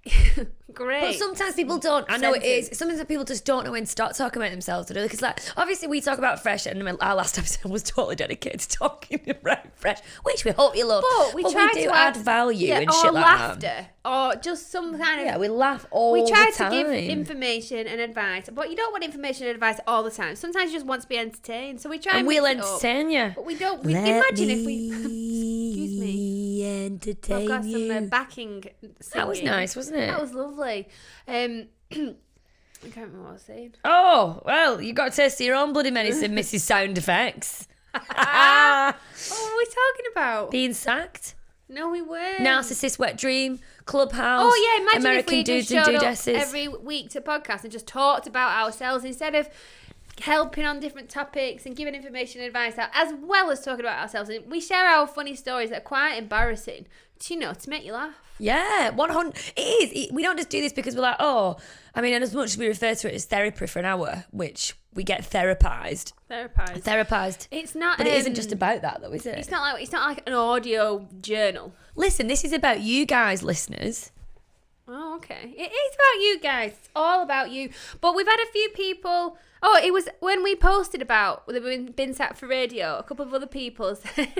great. 0.73 1.01
But 1.01 1.15
sometimes 1.15 1.55
people 1.55 1.77
don't. 1.77 2.05
I 2.09 2.17
know 2.17 2.33
it 2.33 2.43
Senses. 2.43 2.69
is. 2.69 2.77
Sometimes 2.77 3.03
people 3.05 3.25
just 3.25 3.45
don't 3.45 3.65
know 3.65 3.71
when 3.71 3.83
to 3.83 3.89
start 3.89 4.15
talking 4.15 4.41
about 4.41 4.51
themselves. 4.51 4.91
Because, 4.91 5.21
like, 5.21 5.39
obviously, 5.57 5.87
we 5.87 6.01
talk 6.01 6.17
about 6.17 6.41
fresh, 6.41 6.65
and 6.65 6.87
our 7.01 7.15
last 7.15 7.37
episode 7.37 7.69
was 7.71 7.83
totally 7.83 8.15
dedicated 8.15 8.59
to 8.61 8.69
talking 8.69 9.21
about 9.29 9.59
fresh, 9.75 9.99
which 10.23 10.45
we 10.45 10.51
hope 10.51 10.75
you 10.75 10.85
love. 10.85 11.03
But 11.17 11.33
we 11.35 11.43
try 11.51 11.69
do 11.73 11.83
to 11.83 11.93
add 11.95 12.15
add- 12.15 12.23
value 12.23 12.67
yeah, 12.67 12.79
and 12.79 12.93
shit 12.93 13.13
like 13.13 13.25
laughter, 13.25 13.59
that. 13.61 13.95
or 14.05 14.35
just 14.35 14.71
some 14.71 14.97
kind 14.99 15.19
of 15.21 15.25
Yeah, 15.25 15.37
we 15.37 15.47
laugh 15.47 15.85
all 15.91 16.13
the 16.13 16.29
time. 16.29 16.45
we 16.47 16.51
try 16.53 16.69
to 16.69 16.75
give 16.75 16.91
information 17.09 17.87
and 17.87 17.99
advice, 18.01 18.49
but 18.53 18.69
you 18.69 18.75
don't 18.75 18.91
want 18.91 19.03
information 19.03 19.47
and 19.47 19.53
advice 19.55 19.79
all 19.87 20.03
the 20.03 20.11
time. 20.11 20.35
Sometimes 20.35 20.71
you 20.71 20.77
just 20.77 20.85
want 20.85 21.01
to 21.01 21.07
be 21.07 21.17
entertained. 21.17 21.81
So 21.81 21.89
we 21.89 21.99
try 21.99 22.11
and 22.13 22.19
and 22.19 22.27
we'll 22.27 22.45
it 22.45 22.57
entertain 22.57 23.09
you. 23.09 23.31
But 23.35 23.45
we 23.45 23.55
don't. 23.55 23.83
We 23.83 23.93
Let 23.93 24.07
imagine 24.07 24.49
if 24.49 24.65
we. 24.65 24.87
Excuse 24.91 25.99
me. 25.99 26.26
Entertain 26.67 27.43
I've 27.43 27.47
got 27.47 27.63
some 27.63 27.73
uh, 27.73 27.99
you. 27.99 28.07
backing. 28.07 28.63
that 29.13 29.27
was 29.27 29.41
nice, 29.41 29.75
wasn't 29.75 29.97
it? 29.97 30.07
That 30.07 30.21
was 30.21 30.33
lovely. 30.33 30.87
Um, 31.27 31.67
I 32.83 32.89
can't 32.89 33.07
remember 33.07 33.21
what 33.23 33.29
I 33.29 33.33
was 33.33 33.41
saying. 33.41 33.73
Oh 33.83 34.41
well, 34.45 34.81
you 34.81 34.93
got 34.93 35.11
to 35.11 35.15
taste 35.15 35.39
your 35.39 35.55
own 35.55 35.73
bloody 35.73 35.91
medicine, 35.91 36.31
Mrs. 36.35 36.61
Sound 36.61 36.97
Effects. 36.97 37.67
What 39.29 39.51
were 39.51 39.57
we 39.57 39.65
talking 39.65 40.11
about? 40.11 40.51
Being 40.51 40.73
sacked. 40.73 41.33
No, 41.69 41.89
we 41.89 42.01
weren't. 42.01 42.39
Narcissist 42.39 42.97
wet 42.97 43.17
dream, 43.17 43.59
clubhouse. 43.85 44.41
Oh 44.45 44.75
yeah, 44.77 44.83
imagine 44.83 45.01
American 45.01 45.33
if 45.33 45.39
we 45.39 45.43
dudes 45.43 45.69
just 45.69 45.87
and 45.89 45.99
showed 45.99 46.35
up 46.35 46.41
every 46.41 46.67
week 46.67 47.09
to 47.11 47.21
podcast 47.21 47.63
and 47.63 47.71
just 47.71 47.87
talked 47.87 48.27
about 48.27 48.63
ourselves 48.63 49.03
instead 49.03 49.35
of 49.35 49.49
helping 50.21 50.65
on 50.65 50.79
different 50.79 51.09
topics 51.09 51.65
and 51.65 51.75
giving 51.75 51.93
information 51.95 52.41
and 52.41 52.47
advice 52.47 52.77
out, 52.77 52.89
as 52.93 53.13
well 53.21 53.51
as 53.51 53.61
talking 53.63 53.81
about 53.81 53.99
ourselves. 54.01 54.29
And 54.29 54.49
we 54.49 54.59
share 54.59 54.85
our 54.87 55.07
funny 55.07 55.35
stories 55.35 55.69
that 55.69 55.77
are 55.79 55.81
quite 55.81 56.15
embarrassing, 56.15 56.87
to, 57.19 57.33
you 57.33 57.39
know, 57.39 57.53
to 57.53 57.69
make 57.69 57.83
you 57.85 57.93
laugh. 57.93 58.15
Yeah, 58.39 58.91
one 58.91 59.09
hundred. 59.09 59.35
It 59.55 59.61
is. 59.61 59.91
It- 60.09 60.13
we 60.13 60.21
don't 60.21 60.37
just 60.37 60.49
do 60.49 60.61
this 60.61 60.71
because 60.73 60.95
we're 60.95 61.01
like, 61.01 61.15
oh, 61.19 61.57
I 61.95 62.01
mean, 62.01 62.13
and 62.13 62.23
as 62.23 62.35
much 62.35 62.49
as 62.51 62.57
we 62.57 62.67
refer 62.67 62.93
to 62.93 63.11
it 63.11 63.15
as 63.15 63.25
therapy 63.25 63.65
for 63.65 63.79
an 63.79 63.85
hour, 63.85 64.25
which 64.31 64.75
we 64.93 65.03
get 65.03 65.21
therapized, 65.21 66.13
Therapized. 66.29 66.83
therapized. 66.83 67.47
It's 67.49 67.73
not. 67.73 67.97
But 67.97 68.05
it 68.07 68.13
isn't 68.13 68.31
um, 68.33 68.35
just 68.35 68.51
about 68.51 68.81
that, 68.83 69.01
though, 69.01 69.11
is 69.11 69.25
it? 69.25 69.37
It's 69.39 69.49
not 69.49 69.61
like 69.61 69.81
it's 69.81 69.91
not 69.91 70.07
like 70.07 70.23
an 70.27 70.33
audio 70.33 71.07
journal. 71.21 71.73
Listen, 71.95 72.27
this 72.27 72.43
is 72.43 72.53
about 72.53 72.81
you 72.81 73.05
guys, 73.07 73.41
listeners. 73.41 74.11
Oh, 74.87 75.15
okay. 75.15 75.53
It 75.57 75.71
is 75.71 75.95
about 75.95 76.21
you 76.23 76.39
guys. 76.39 76.71
It's 76.71 76.89
all 76.95 77.23
about 77.23 77.49
you. 77.51 77.71
But 78.01 78.15
we've 78.15 78.27
had 78.27 78.39
a 78.39 78.51
few 78.51 78.69
people. 78.75 79.37
Oh, 79.63 79.79
it 79.83 79.91
was 79.93 80.07
when 80.19 80.43
we 80.43 80.55
posted 80.55 81.01
about 81.01 81.47
the 81.47 81.59
been, 81.59 81.91
been 81.91 82.13
sat 82.13 82.37
for 82.37 82.47
radio. 82.47 82.97
A 82.97 83.03
couple 83.03 83.25
of 83.25 83.33
other 83.33 83.47
people 83.47 83.95
said, 83.95 84.33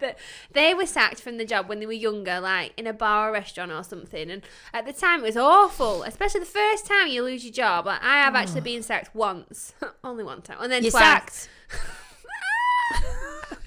that 0.00 0.18
they 0.52 0.74
were 0.74 0.86
sacked 0.86 1.20
from 1.20 1.38
the 1.38 1.44
job 1.44 1.68
when 1.68 1.80
they 1.80 1.86
were 1.86 1.92
younger, 1.92 2.40
like 2.40 2.72
in 2.76 2.86
a 2.86 2.92
bar 2.92 3.30
or 3.30 3.32
restaurant 3.32 3.72
or 3.72 3.82
something. 3.82 4.30
And 4.30 4.42
at 4.72 4.84
the 4.86 4.92
time, 4.92 5.20
it 5.20 5.26
was 5.26 5.36
awful, 5.36 6.02
especially 6.02 6.40
the 6.40 6.46
first 6.46 6.86
time 6.86 7.08
you 7.08 7.22
lose 7.22 7.44
your 7.44 7.52
job. 7.52 7.86
Like, 7.86 8.02
I 8.02 8.16
have 8.22 8.34
actually 8.34 8.60
been 8.60 8.82
sacked 8.82 9.14
once, 9.14 9.74
only 10.04 10.24
one 10.24 10.42
time, 10.42 10.58
and 10.60 10.70
then 10.70 10.82
You're 10.82 10.90
twice. 10.92 11.02
sacked. 11.02 11.48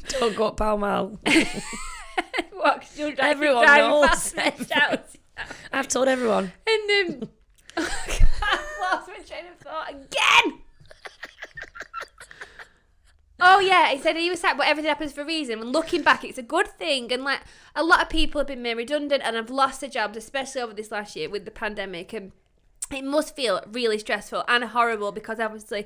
Don't 0.19 0.35
go 0.35 0.47
up 0.47 0.57
Pall 0.57 0.77
Mall. 0.77 1.19
What, 2.51 2.87
Everyone 3.19 3.65
knows. 3.65 4.33
I've 5.73 5.87
told 5.87 6.07
everyone. 6.07 6.53
And 6.67 7.21
um, 7.23 7.29
thought 9.75 9.89
again. 9.89 10.61
Oh 13.37 13.59
yeah, 13.59 13.89
he 13.89 13.99
said 13.99 14.15
he 14.15 14.29
was 14.29 14.39
sacked, 14.39 14.57
but 14.57 14.67
everything 14.67 14.87
happens 14.87 15.11
for 15.11 15.21
a 15.21 15.25
reason. 15.25 15.59
And 15.59 15.73
looking 15.73 16.03
back, 16.03 16.23
it's 16.23 16.37
a 16.37 16.43
good 16.43 16.67
thing. 16.67 17.11
And 17.11 17.25
like 17.25 17.41
a 17.75 17.83
lot 17.83 18.01
of 18.01 18.09
people 18.09 18.39
have 18.39 18.47
been 18.47 18.61
made 18.61 18.77
redundant 18.77 19.23
and 19.25 19.35
have 19.35 19.49
lost 19.49 19.81
their 19.81 19.89
jobs, 19.89 20.17
especially 20.17 20.61
over 20.61 20.73
this 20.73 20.89
last 20.89 21.17
year 21.17 21.29
with 21.29 21.43
the 21.43 21.51
pandemic. 21.51 22.13
And 22.13 22.31
it 22.93 23.03
must 23.03 23.35
feel 23.35 23.61
really 23.69 23.99
stressful 23.99 24.45
and 24.47 24.63
horrible 24.63 25.11
because 25.11 25.41
obviously 25.41 25.85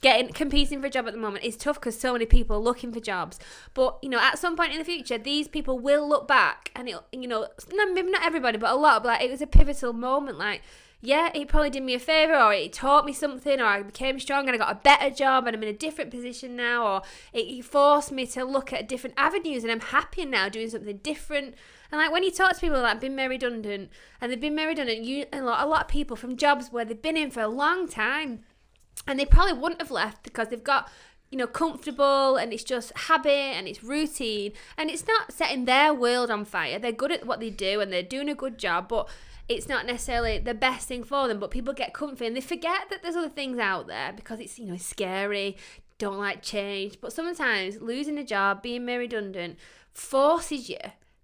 getting 0.00 0.32
competing 0.32 0.80
for 0.80 0.88
a 0.88 0.90
job 0.90 1.06
at 1.06 1.12
the 1.12 1.20
moment 1.20 1.44
is 1.44 1.56
tough 1.56 1.76
because 1.76 1.98
so 1.98 2.14
many 2.14 2.26
people 2.26 2.56
are 2.56 2.60
looking 2.60 2.92
for 2.92 2.98
jobs. 2.98 3.38
But 3.74 4.00
you 4.02 4.08
know, 4.08 4.18
at 4.18 4.40
some 4.40 4.56
point 4.56 4.72
in 4.72 4.78
the 4.78 4.84
future, 4.84 5.18
these 5.18 5.46
people 5.46 5.78
will 5.78 6.06
look 6.08 6.26
back 6.26 6.72
and 6.74 6.88
it, 6.88 6.96
you 7.12 7.28
know, 7.28 7.46
not, 7.72 7.94
maybe 7.94 8.10
not 8.10 8.24
everybody, 8.24 8.58
but 8.58 8.72
a 8.72 8.74
lot. 8.74 9.04
But 9.04 9.08
like, 9.10 9.22
it 9.22 9.30
was 9.30 9.40
a 9.40 9.46
pivotal 9.46 9.92
moment. 9.92 10.36
Like, 10.36 10.62
yeah, 11.04 11.30
it 11.34 11.48
probably 11.48 11.70
did 11.70 11.82
me 11.82 11.94
a 11.94 11.98
favor, 11.98 12.36
or 12.36 12.54
it 12.54 12.72
taught 12.72 13.04
me 13.04 13.12
something, 13.12 13.60
or 13.60 13.64
I 13.64 13.82
became 13.82 14.20
strong 14.20 14.46
and 14.46 14.54
I 14.54 14.56
got 14.56 14.70
a 14.70 14.80
better 14.82 15.10
job 15.10 15.48
and 15.48 15.56
I'm 15.56 15.62
in 15.64 15.68
a 15.68 15.76
different 15.76 16.12
position 16.12 16.54
now, 16.54 16.86
or 16.86 17.02
it, 17.32 17.40
it 17.40 17.64
forced 17.64 18.12
me 18.12 18.24
to 18.28 18.44
look 18.44 18.72
at 18.72 18.88
different 18.88 19.14
avenues 19.18 19.64
and 19.64 19.72
I'm 19.72 19.80
happier 19.80 20.26
now 20.26 20.48
doing 20.48 20.70
something 20.70 20.98
different. 20.98 21.56
And 21.90 22.00
like 22.00 22.12
when 22.12 22.22
you 22.22 22.30
talk 22.30 22.54
to 22.54 22.60
people 22.60 22.80
that 22.80 22.88
have 22.88 23.00
been 23.00 23.16
made 23.16 23.28
redundant 23.28 23.90
and 24.20 24.30
they've 24.30 24.40
been 24.40 24.54
made 24.54 24.66
redundant, 24.66 25.02
you 25.02 25.26
a 25.32 25.42
lot, 25.42 25.64
a 25.64 25.68
lot 25.68 25.82
of 25.82 25.88
people 25.88 26.16
from 26.16 26.36
jobs 26.36 26.68
where 26.70 26.84
they've 26.84 27.02
been 27.02 27.16
in 27.16 27.32
for 27.32 27.40
a 27.40 27.48
long 27.48 27.88
time 27.88 28.44
and 29.08 29.18
they 29.18 29.26
probably 29.26 29.54
wouldn't 29.54 29.80
have 29.80 29.90
left 29.90 30.22
because 30.22 30.48
they've 30.48 30.62
got 30.62 30.88
you 31.30 31.38
know 31.38 31.46
comfortable 31.46 32.36
and 32.36 32.52
it's 32.52 32.62
just 32.62 32.96
habit 32.96 33.30
and 33.30 33.66
it's 33.66 33.82
routine 33.82 34.52
and 34.76 34.90
it's 34.90 35.06
not 35.06 35.32
setting 35.32 35.64
their 35.64 35.92
world 35.92 36.30
on 36.30 36.44
fire 36.44 36.78
they're 36.78 36.92
good 36.92 37.10
at 37.10 37.26
what 37.26 37.40
they 37.40 37.48
do 37.48 37.80
and 37.80 37.90
they're 37.90 38.02
doing 38.02 38.28
a 38.28 38.34
good 38.34 38.58
job 38.58 38.86
but 38.88 39.08
it's 39.48 39.68
not 39.68 39.86
necessarily 39.86 40.38
the 40.38 40.54
best 40.54 40.88
thing 40.88 41.02
for 41.02 41.28
them 41.28 41.38
but 41.38 41.50
people 41.50 41.74
get 41.74 41.92
comfy 41.92 42.26
and 42.26 42.36
they 42.36 42.40
forget 42.40 42.88
that 42.90 43.02
there's 43.02 43.16
other 43.16 43.28
things 43.28 43.58
out 43.58 43.86
there 43.86 44.12
because 44.12 44.40
it's 44.40 44.58
you 44.58 44.66
know 44.66 44.76
scary 44.76 45.56
don't 46.02 46.18
like 46.18 46.42
change. 46.42 47.00
But 47.00 47.12
sometimes 47.12 47.80
losing 47.80 48.18
a 48.18 48.24
job 48.24 48.60
being 48.60 48.84
made 48.84 48.98
redundant 48.98 49.56
forces 49.92 50.68
you 50.68 50.78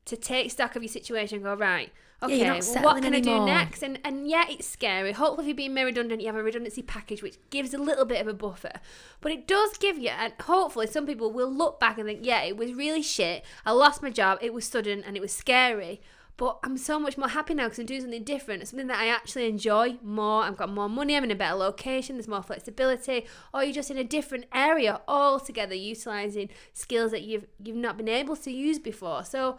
to 0.05 0.17
take 0.17 0.53
stock 0.53 0.77
of 0.77 0.83
your 0.83 0.89
situation 0.89 1.37
and 1.37 1.45
go 1.45 1.55
right 1.55 1.91
okay 2.23 2.39
you're 2.39 2.59
well, 2.75 2.83
what 2.83 3.03
can 3.03 3.15
i 3.15 3.21
do 3.21 3.45
next? 3.45 3.83
And 3.83 3.99
and 4.05 4.29
yeah 4.29 4.45
it's 4.49 4.69
scary. 4.69 5.13
Hopefully 5.13 5.45
if 5.45 5.49
you're 5.49 5.57
being 5.57 5.75
made 5.75 5.85
redundant 5.85 6.21
you 6.21 6.29
have 6.29 6.37
a 6.37 6.43
redundancy 6.43 6.83
package 6.83 7.23
which 7.23 7.39
gives 7.51 7.75
a 7.75 7.79
little 7.79 8.05
bit 8.05 8.21
of 8.21 8.29
a 8.29 8.35
buffer. 8.35 8.81
But 9.21 9.33
it 9.33 9.49
does 9.49 9.77
give 9.79 9.99
you 9.99 10.11
and 10.11 10.33
hopefully 10.43 10.87
some 10.87 11.07
people 11.07 11.33
will 11.33 11.53
look 11.53 11.81
back 11.81 11.99
and 11.99 12.07
think 12.07 12.21
yeah 12.25 12.43
it 12.43 12.57
was 12.57 12.73
really 12.75 13.03
shit. 13.03 13.45
I 13.67 13.73
lost 13.73 14.01
my 14.01 14.11
job. 14.11 14.39
It 14.41 14.55
was 14.55 14.65
sudden 14.65 15.03
and 15.03 15.17
it 15.17 15.21
was 15.21 15.33
scary 15.33 16.01
but 16.39 16.61
I'm 16.63 16.79
so 16.79 17.01
much 17.01 17.19
more 17.19 17.29
happy 17.29 17.53
now 17.53 17.65
because 17.65 17.81
I'm 17.81 17.87
doing 17.87 18.01
something 18.01 18.23
different. 18.23 18.67
Something 18.69 18.87
that 18.87 19.01
I 19.01 19.09
actually 19.09 19.49
enjoy 19.49 19.99
more. 20.05 20.45
I've 20.45 20.57
got 20.57 20.71
more 20.71 20.89
money. 20.89 21.17
I'm 21.17 21.25
in 21.25 21.33
a 21.33 21.35
better 21.35 21.57
location. 21.57 22.15
There's 22.15 22.29
more 22.29 22.45
flexibility. 22.45 23.27
Or 23.53 23.65
you're 23.65 23.75
just 23.75 23.91
in 23.91 23.99
a 23.99 24.05
different 24.05 24.45
area 24.55 25.01
altogether, 25.09 25.75
utilizing 25.75 26.49
skills 26.73 27.11
that 27.11 27.23
you've 27.23 27.47
you've 27.63 27.77
not 27.77 27.97
been 27.97 28.09
able 28.09 28.37
to 28.37 28.53
use 28.53 28.79
before. 28.79 29.25
So 29.25 29.59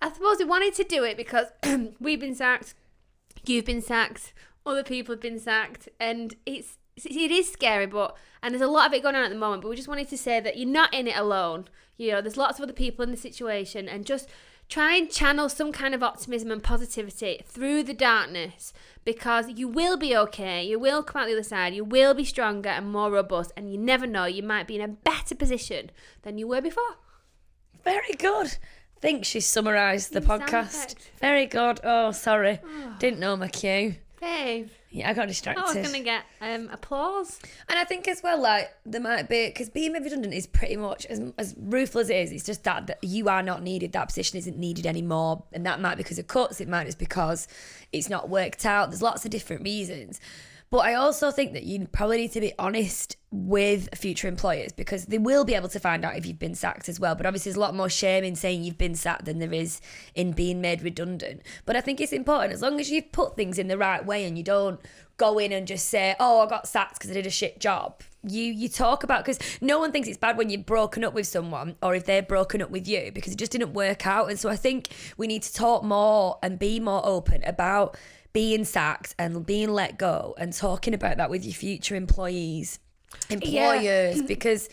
I 0.00 0.12
suppose 0.12 0.38
we 0.38 0.44
wanted 0.44 0.74
to 0.74 0.84
do 0.84 1.02
it 1.02 1.16
because 1.16 1.48
we've 1.98 2.20
been 2.20 2.36
sacked, 2.36 2.74
you've 3.44 3.64
been 3.64 3.82
sacked, 3.82 4.32
other 4.64 4.84
people 4.84 5.14
have 5.14 5.22
been 5.22 5.40
sacked, 5.40 5.88
and 5.98 6.36
it's 6.46 6.78
it 6.96 7.32
is 7.32 7.50
scary, 7.50 7.86
but 7.86 8.16
and 8.40 8.54
there's 8.54 8.62
a 8.62 8.68
lot 8.68 8.86
of 8.86 8.92
it 8.92 9.02
going 9.02 9.16
on 9.16 9.24
at 9.24 9.30
the 9.30 9.36
moment. 9.36 9.62
But 9.62 9.68
we 9.68 9.74
just 9.74 9.88
wanted 9.88 10.08
to 10.10 10.16
say 10.16 10.38
that 10.38 10.56
you're 10.56 10.68
not 10.68 10.94
in 10.94 11.08
it 11.08 11.16
alone. 11.16 11.64
You 11.96 12.12
know, 12.12 12.20
there's 12.20 12.36
lots 12.36 12.60
of 12.60 12.62
other 12.62 12.72
people 12.72 13.02
in 13.02 13.10
the 13.10 13.16
situation, 13.16 13.88
and 13.88 14.06
just 14.06 14.28
try 14.74 14.96
and 14.96 15.08
channel 15.08 15.48
some 15.48 15.70
kind 15.70 15.94
of 15.94 16.02
optimism 16.02 16.50
and 16.50 16.60
positivity 16.60 17.40
through 17.46 17.80
the 17.84 17.94
darkness 17.94 18.72
because 19.04 19.48
you 19.50 19.68
will 19.68 19.96
be 19.96 20.16
okay. 20.16 20.64
You 20.64 20.80
will 20.80 21.04
come 21.04 21.22
out 21.22 21.26
the 21.26 21.34
other 21.34 21.44
side. 21.44 21.74
You 21.74 21.84
will 21.84 22.12
be 22.12 22.24
stronger 22.24 22.70
and 22.70 22.90
more 22.90 23.08
robust, 23.08 23.52
and 23.56 23.70
you 23.70 23.78
never 23.78 24.04
know. 24.04 24.24
You 24.24 24.42
might 24.42 24.66
be 24.66 24.74
in 24.74 24.80
a 24.80 24.88
better 24.88 25.36
position 25.36 25.92
than 26.22 26.38
you 26.38 26.48
were 26.48 26.60
before. 26.60 26.96
Very 27.84 28.14
good. 28.18 28.48
I 28.96 29.00
think 29.00 29.24
she 29.24 29.38
summarised 29.38 30.12
the 30.12 30.20
podcast. 30.20 30.96
Very 31.20 31.46
good. 31.46 31.78
Oh, 31.84 32.10
sorry. 32.10 32.58
Oh. 32.64 32.96
Didn't 32.98 33.20
know 33.20 33.36
my 33.36 33.46
cue. 33.46 33.94
Babe, 34.20 34.70
Yeah, 34.94 35.10
I 35.10 35.12
got 35.12 35.22
I 35.22 35.26
was 35.26 35.32
distracted. 35.32 35.82
gonna 35.82 36.04
get 36.04 36.24
um, 36.40 36.68
applause. 36.72 37.40
And 37.68 37.76
I 37.76 37.82
think 37.82 38.06
as 38.06 38.22
well, 38.22 38.40
like 38.40 38.72
there 38.86 39.00
might 39.00 39.28
be 39.28 39.48
because 39.48 39.68
being 39.68 39.92
made 39.92 40.04
redundant 40.04 40.32
is 40.32 40.46
pretty 40.46 40.76
much 40.76 41.04
as 41.06 41.20
as 41.36 41.52
rueful 41.58 42.00
as 42.00 42.10
it 42.10 42.16
is. 42.16 42.30
It's 42.30 42.44
just 42.44 42.62
that, 42.62 42.86
that 42.86 42.98
you 43.02 43.28
are 43.28 43.42
not 43.42 43.60
needed. 43.60 43.90
That 43.90 44.06
position 44.06 44.38
isn't 44.38 44.56
needed 44.56 44.86
anymore, 44.86 45.42
and 45.52 45.66
that 45.66 45.80
might 45.80 45.96
be 45.96 46.04
because 46.04 46.20
of 46.20 46.28
cuts. 46.28 46.60
It 46.60 46.68
might 46.68 46.84
just 46.84 47.00
because 47.00 47.48
it's 47.92 48.08
not 48.08 48.28
worked 48.28 48.64
out. 48.64 48.90
There's 48.90 49.02
lots 49.02 49.24
of 49.24 49.32
different 49.32 49.64
reasons. 49.64 50.20
But 50.74 50.86
I 50.86 50.94
also 50.94 51.30
think 51.30 51.52
that 51.52 51.62
you 51.62 51.86
probably 51.86 52.16
need 52.16 52.32
to 52.32 52.40
be 52.40 52.52
honest 52.58 53.16
with 53.30 53.96
future 53.96 54.26
employers 54.26 54.72
because 54.72 55.06
they 55.06 55.18
will 55.18 55.44
be 55.44 55.54
able 55.54 55.68
to 55.68 55.78
find 55.78 56.04
out 56.04 56.16
if 56.16 56.26
you've 56.26 56.40
been 56.40 56.56
sacked 56.56 56.88
as 56.88 56.98
well. 56.98 57.14
But 57.14 57.26
obviously, 57.26 57.50
there's 57.50 57.56
a 57.58 57.60
lot 57.60 57.76
more 57.76 57.88
shame 57.88 58.24
in 58.24 58.34
saying 58.34 58.64
you've 58.64 58.76
been 58.76 58.96
sacked 58.96 59.26
than 59.26 59.38
there 59.38 59.52
is 59.52 59.80
in 60.16 60.32
being 60.32 60.60
made 60.60 60.82
redundant. 60.82 61.42
But 61.64 61.76
I 61.76 61.80
think 61.80 62.00
it's 62.00 62.12
important 62.12 62.54
as 62.54 62.60
long 62.60 62.80
as 62.80 62.90
you've 62.90 63.12
put 63.12 63.36
things 63.36 63.56
in 63.56 63.68
the 63.68 63.78
right 63.78 64.04
way 64.04 64.24
and 64.24 64.36
you 64.36 64.42
don't 64.42 64.80
go 65.16 65.38
in 65.38 65.52
and 65.52 65.64
just 65.64 65.86
say, 65.86 66.16
"Oh, 66.18 66.40
I 66.40 66.48
got 66.48 66.66
sacked 66.66 66.94
because 66.94 67.12
I 67.12 67.14
did 67.14 67.26
a 67.28 67.30
shit 67.30 67.60
job." 67.60 68.02
You 68.24 68.42
you 68.42 68.68
talk 68.68 69.04
about 69.04 69.24
because 69.24 69.38
no 69.60 69.78
one 69.78 69.92
thinks 69.92 70.08
it's 70.08 70.18
bad 70.18 70.36
when 70.36 70.50
you've 70.50 70.66
broken 70.66 71.04
up 71.04 71.14
with 71.14 71.28
someone 71.28 71.76
or 71.84 71.94
if 71.94 72.04
they're 72.04 72.20
broken 72.20 72.60
up 72.60 72.70
with 72.70 72.88
you 72.88 73.12
because 73.14 73.32
it 73.32 73.38
just 73.38 73.52
didn't 73.52 73.74
work 73.74 74.08
out. 74.08 74.28
And 74.28 74.40
so 74.40 74.48
I 74.48 74.56
think 74.56 74.88
we 75.16 75.28
need 75.28 75.44
to 75.44 75.54
talk 75.54 75.84
more 75.84 76.40
and 76.42 76.58
be 76.58 76.80
more 76.80 77.06
open 77.06 77.44
about 77.44 77.96
being 78.34 78.64
sacked 78.64 79.14
and 79.18 79.46
being 79.46 79.70
let 79.70 79.96
go 79.96 80.34
and 80.36 80.52
talking 80.52 80.92
about 80.92 81.16
that 81.16 81.30
with 81.30 81.44
your 81.44 81.54
future 81.54 81.94
employees, 81.94 82.80
employers 83.30 84.16
mm-hmm. 84.16 84.26
because 84.26 84.68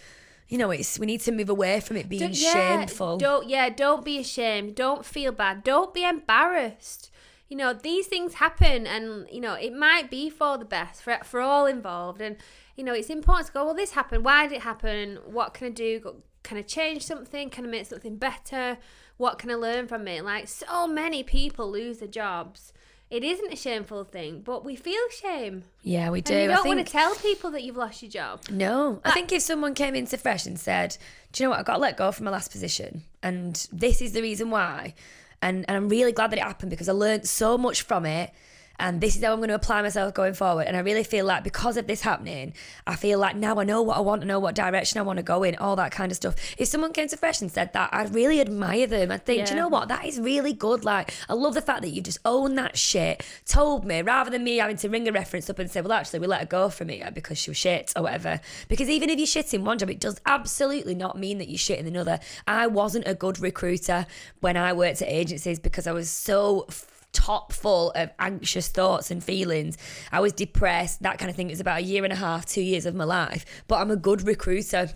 you 0.49 0.57
know 0.57 0.71
it's 0.71 0.99
we 0.99 1.05
need 1.05 1.21
to 1.21 1.31
move 1.31 1.47
away 1.47 1.79
from 1.79 1.95
it 1.95 2.09
being 2.09 2.23
Don't- 2.23 2.41
yeah, 2.41 2.79
shameful. 2.79 3.17
Don't 3.17 3.47
yeah, 3.47 3.69
don't 3.69 4.03
be 4.03 4.17
ashamed. 4.17 4.75
Don't 4.75 5.05
feel 5.05 5.31
bad. 5.31 5.63
Don't 5.63 5.93
be 5.93 6.03
embarrassed. 6.03 7.09
You 7.47 7.57
know, 7.57 7.73
these 7.73 8.07
things 8.07 8.35
happen 8.35 8.87
and 8.87 9.27
you 9.31 9.39
know, 9.39 9.53
it 9.53 9.73
might 9.73 10.09
be 10.09 10.29
for 10.29 10.57
the 10.57 10.65
best 10.65 11.03
for 11.03 11.17
for 11.23 11.39
all 11.39 11.65
involved 11.67 12.19
and 12.19 12.37
you 12.75 12.83
know, 12.83 12.93
it's 12.93 13.09
important 13.09 13.47
to 13.47 13.53
go, 13.53 13.65
well 13.65 13.75
this 13.75 13.91
happened. 13.91 14.25
Why 14.25 14.47
did 14.47 14.55
it 14.55 14.61
happen? 14.61 15.19
What 15.25 15.53
can 15.53 15.67
I 15.67 15.69
do? 15.69 16.23
Can 16.41 16.57
I 16.57 16.63
change 16.63 17.05
something? 17.05 17.51
Can 17.51 17.65
I 17.65 17.67
make 17.67 17.85
something 17.85 18.15
better? 18.15 18.79
What 19.17 19.37
can 19.37 19.51
I 19.51 19.55
learn 19.55 19.87
from 19.87 20.07
it? 20.07 20.25
Like 20.25 20.47
so 20.47 20.87
many 20.87 21.21
people 21.21 21.69
lose 21.69 21.99
their 21.99 22.07
jobs. 22.07 22.73
It 23.11 23.25
isn't 23.25 23.51
a 23.51 23.57
shameful 23.57 24.05
thing, 24.05 24.39
but 24.39 24.63
we 24.63 24.77
feel 24.77 25.01
shame. 25.21 25.65
yeah, 25.83 26.09
we 26.09 26.21
do. 26.21 26.33
And 26.33 26.43
you 26.43 26.47
don't 26.47 26.63
think 26.63 26.75
want 26.77 26.87
to 26.87 26.91
tell 26.93 27.13
people 27.15 27.51
that 27.51 27.61
you've 27.61 27.75
lost 27.75 28.01
your 28.01 28.09
job. 28.09 28.41
No, 28.49 29.01
I 29.03 29.11
think 29.11 29.33
if 29.33 29.41
someone 29.41 29.73
came 29.73 29.95
into 29.95 30.17
Fresh 30.17 30.45
and 30.45 30.57
said, 30.57 30.97
"Do 31.33 31.43
you 31.43 31.45
know 31.45 31.51
what? 31.51 31.59
I 31.59 31.63
got 31.63 31.81
let 31.81 31.97
go 31.97 32.13
from 32.13 32.23
my 32.25 32.31
last 32.31 32.51
position, 32.51 33.03
and 33.21 33.67
this 33.71 34.01
is 34.01 34.13
the 34.13 34.21
reason 34.21 34.49
why," 34.49 34.93
and 35.41 35.65
and 35.67 35.75
I'm 35.75 35.89
really 35.89 36.13
glad 36.13 36.31
that 36.31 36.39
it 36.39 36.43
happened 36.43 36.69
because 36.69 36.87
I 36.87 36.93
learned 36.93 37.27
so 37.27 37.57
much 37.57 37.81
from 37.81 38.05
it. 38.05 38.31
And 38.79 38.99
this 38.99 39.15
is 39.15 39.23
how 39.23 39.33
I'm 39.33 39.39
going 39.39 39.49
to 39.49 39.55
apply 39.55 39.81
myself 39.81 40.13
going 40.13 40.33
forward. 40.33 40.67
And 40.67 40.75
I 40.75 40.79
really 40.79 41.03
feel 41.03 41.25
like 41.25 41.43
because 41.43 41.77
of 41.77 41.87
this 41.87 42.01
happening, 42.01 42.53
I 42.87 42.95
feel 42.95 43.19
like 43.19 43.35
now 43.35 43.59
I 43.59 43.63
know 43.63 43.81
what 43.81 43.97
I 43.97 43.99
want, 43.99 44.23
I 44.23 44.25
know 44.25 44.39
what 44.39 44.55
direction 44.55 44.99
I 44.99 45.03
want 45.03 45.17
to 45.17 45.23
go 45.23 45.43
in, 45.43 45.55
all 45.57 45.75
that 45.75 45.91
kind 45.91 46.11
of 46.11 46.15
stuff. 46.15 46.35
If 46.57 46.67
someone 46.67 46.91
came 46.93 47.07
to 47.07 47.17
Fresh 47.17 47.41
and 47.41 47.51
said 47.51 47.73
that, 47.73 47.89
I'd 47.93 48.13
really 48.13 48.41
admire 48.41 48.87
them. 48.87 49.11
I'd 49.11 49.25
think, 49.25 49.45
do 49.45 49.53
you 49.53 49.59
know 49.59 49.67
what? 49.67 49.87
That 49.87 50.05
is 50.05 50.19
really 50.19 50.53
good. 50.53 50.83
Like, 50.83 51.13
I 51.29 51.33
love 51.33 51.53
the 51.53 51.61
fact 51.61 51.81
that 51.83 51.89
you 51.89 52.01
just 52.01 52.19
own 52.25 52.55
that 52.55 52.77
shit, 52.77 53.25
told 53.45 53.85
me, 53.85 54.01
rather 54.01 54.31
than 54.31 54.43
me 54.43 54.57
having 54.57 54.77
to 54.77 54.89
ring 54.89 55.07
a 55.07 55.11
reference 55.11 55.49
up 55.49 55.59
and 55.59 55.69
say, 55.69 55.81
well, 55.81 55.93
actually, 55.93 56.19
we 56.19 56.27
let 56.27 56.41
her 56.41 56.47
go 56.47 56.69
from 56.69 56.89
here 56.89 57.11
because 57.13 57.37
she 57.37 57.51
was 57.51 57.57
shit 57.57 57.93
or 57.95 58.03
whatever. 58.03 58.39
Because 58.67 58.89
even 58.89 59.09
if 59.09 59.17
you're 59.17 59.27
shit 59.27 59.53
in 59.53 59.63
one 59.63 59.77
job, 59.77 59.89
it 59.89 59.99
does 59.99 60.19
absolutely 60.25 60.95
not 60.95 61.17
mean 61.17 61.37
that 61.37 61.49
you're 61.49 61.57
shit 61.57 61.79
in 61.79 61.87
another. 61.87 62.19
I 62.47 62.67
wasn't 62.67 63.07
a 63.07 63.13
good 63.13 63.39
recruiter 63.39 64.05
when 64.39 64.57
I 64.57 64.73
worked 64.73 65.01
at 65.01 65.07
agencies 65.07 65.59
because 65.59 65.87
I 65.87 65.91
was 65.91 66.09
so 66.09 66.67
top 67.13 67.53
full 67.53 67.91
of 67.91 68.09
anxious 68.19 68.67
thoughts 68.67 69.11
and 69.11 69.23
feelings. 69.23 69.77
I 70.11 70.19
was 70.19 70.33
depressed, 70.33 71.01
that 71.03 71.17
kind 71.17 71.29
of 71.29 71.35
thing. 71.35 71.49
It 71.49 71.53
was 71.53 71.59
about 71.59 71.79
a 71.79 71.83
year 71.83 72.03
and 72.03 72.13
a 72.13 72.15
half, 72.17 72.45
two 72.45 72.61
years 72.61 72.85
of 72.85 72.95
my 72.95 73.03
life. 73.03 73.45
But 73.67 73.79
I'm 73.79 73.91
a 73.91 73.95
good 73.95 74.25
recruiter. 74.25 74.89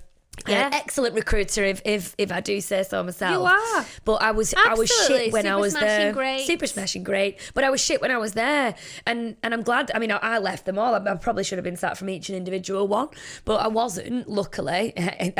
Yeah. 0.47 0.67
An 0.67 0.73
excellent 0.73 1.15
recruiter, 1.15 1.63
if, 1.63 1.81
if 1.85 2.13
if 2.17 2.31
I 2.31 2.39
do 2.39 2.59
say 2.61 2.83
so 2.83 3.01
myself. 3.03 3.31
You 3.33 3.45
are. 3.45 3.85
But 4.03 4.21
I 4.21 4.31
was 4.31 4.53
I 4.53 4.73
was 4.75 4.89
shit 5.07 5.31
when 5.33 5.45
I 5.47 5.51
Super 5.51 5.59
was 5.61 5.71
smashing 5.73 5.87
there. 5.87 6.13
great. 6.13 6.45
Super 6.45 6.67
smashing 6.67 7.03
great. 7.03 7.39
But 7.53 7.63
I 7.63 7.69
was 7.69 7.81
shit 7.81 8.01
when 8.01 8.11
I 8.11 8.17
was 8.17 8.33
there, 8.33 8.75
and 9.07 9.37
and 9.43 9.53
I'm 9.53 9.63
glad. 9.63 9.91
I 9.95 9.99
mean, 9.99 10.11
I, 10.11 10.17
I 10.17 10.37
left 10.39 10.65
them 10.65 10.77
all. 10.77 10.93
I, 10.93 10.99
I 10.99 11.15
probably 11.15 11.43
should 11.43 11.57
have 11.57 11.63
been 11.63 11.77
sat 11.77 11.97
from 11.97 12.09
each 12.09 12.29
and 12.29 12.37
individual 12.37 12.87
one, 12.87 13.07
but 13.45 13.55
I 13.61 13.67
wasn't. 13.67 14.27
Luckily, 14.29 14.93
oh, 14.97 15.31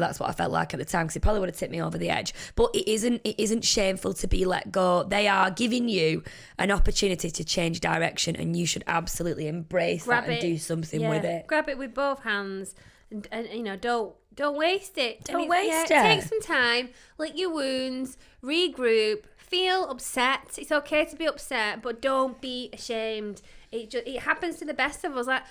that's 0.00 0.20
what 0.20 0.28
I 0.28 0.32
felt 0.32 0.52
like 0.52 0.72
at 0.72 0.78
the 0.78 0.84
time 0.86 1.06
because 1.06 1.16
it 1.16 1.20
probably 1.20 1.40
would 1.40 1.48
have 1.50 1.56
tipped 1.56 1.72
me 1.72 1.82
over 1.82 1.98
the 1.98 2.10
edge. 2.10 2.32
But 2.54 2.70
it 2.74 2.88
isn't. 2.90 3.20
It 3.24 3.40
isn't 3.42 3.64
shameful 3.64 4.14
to 4.14 4.26
be 4.26 4.44
let 4.44 4.70
go. 4.72 5.02
They 5.04 5.28
are 5.28 5.50
giving 5.50 5.88
you 5.88 6.22
an 6.58 6.70
opportunity 6.70 7.30
to 7.30 7.44
change 7.44 7.80
direction, 7.80 8.36
and 8.36 8.56
you 8.56 8.66
should 8.66 8.84
absolutely 8.86 9.48
embrace 9.48 10.04
Grab 10.04 10.24
that 10.24 10.32
and 10.32 10.40
do 10.40 10.58
something 10.58 11.00
Yeah. 11.00 11.10
with 11.10 11.24
it. 11.24 11.46
Grab 11.46 11.68
it 11.68 11.76
with 11.76 11.92
both 11.94 12.22
hands, 12.22 12.74
and, 13.10 13.26
and 13.30 13.48
you 13.52 13.62
know, 13.62 13.76
don't 13.76 14.14
don't 14.34 14.56
waste 14.56 14.98
it. 14.98 15.24
Don't 15.24 15.42
And 15.42 15.50
waste 15.50 15.90
yeah, 15.90 16.04
it. 16.06 16.16
Take 16.16 16.22
some 16.22 16.40
time, 16.40 16.90
lick 17.18 17.32
your 17.36 17.52
wounds, 17.52 18.16
regroup, 18.42 19.24
feel 19.36 19.84
upset. 19.84 20.58
It's 20.58 20.72
okay 20.72 21.04
to 21.04 21.16
be 21.16 21.26
upset, 21.26 21.82
but 21.82 22.00
don't 22.00 22.40
be 22.40 22.70
ashamed. 22.72 23.42
It 23.70 23.90
just 23.90 24.06
it 24.06 24.20
happens 24.20 24.58
to 24.58 24.64
the 24.64 24.74
best 24.74 25.04
of 25.04 25.16
us. 25.16 25.26
Like 25.26 25.44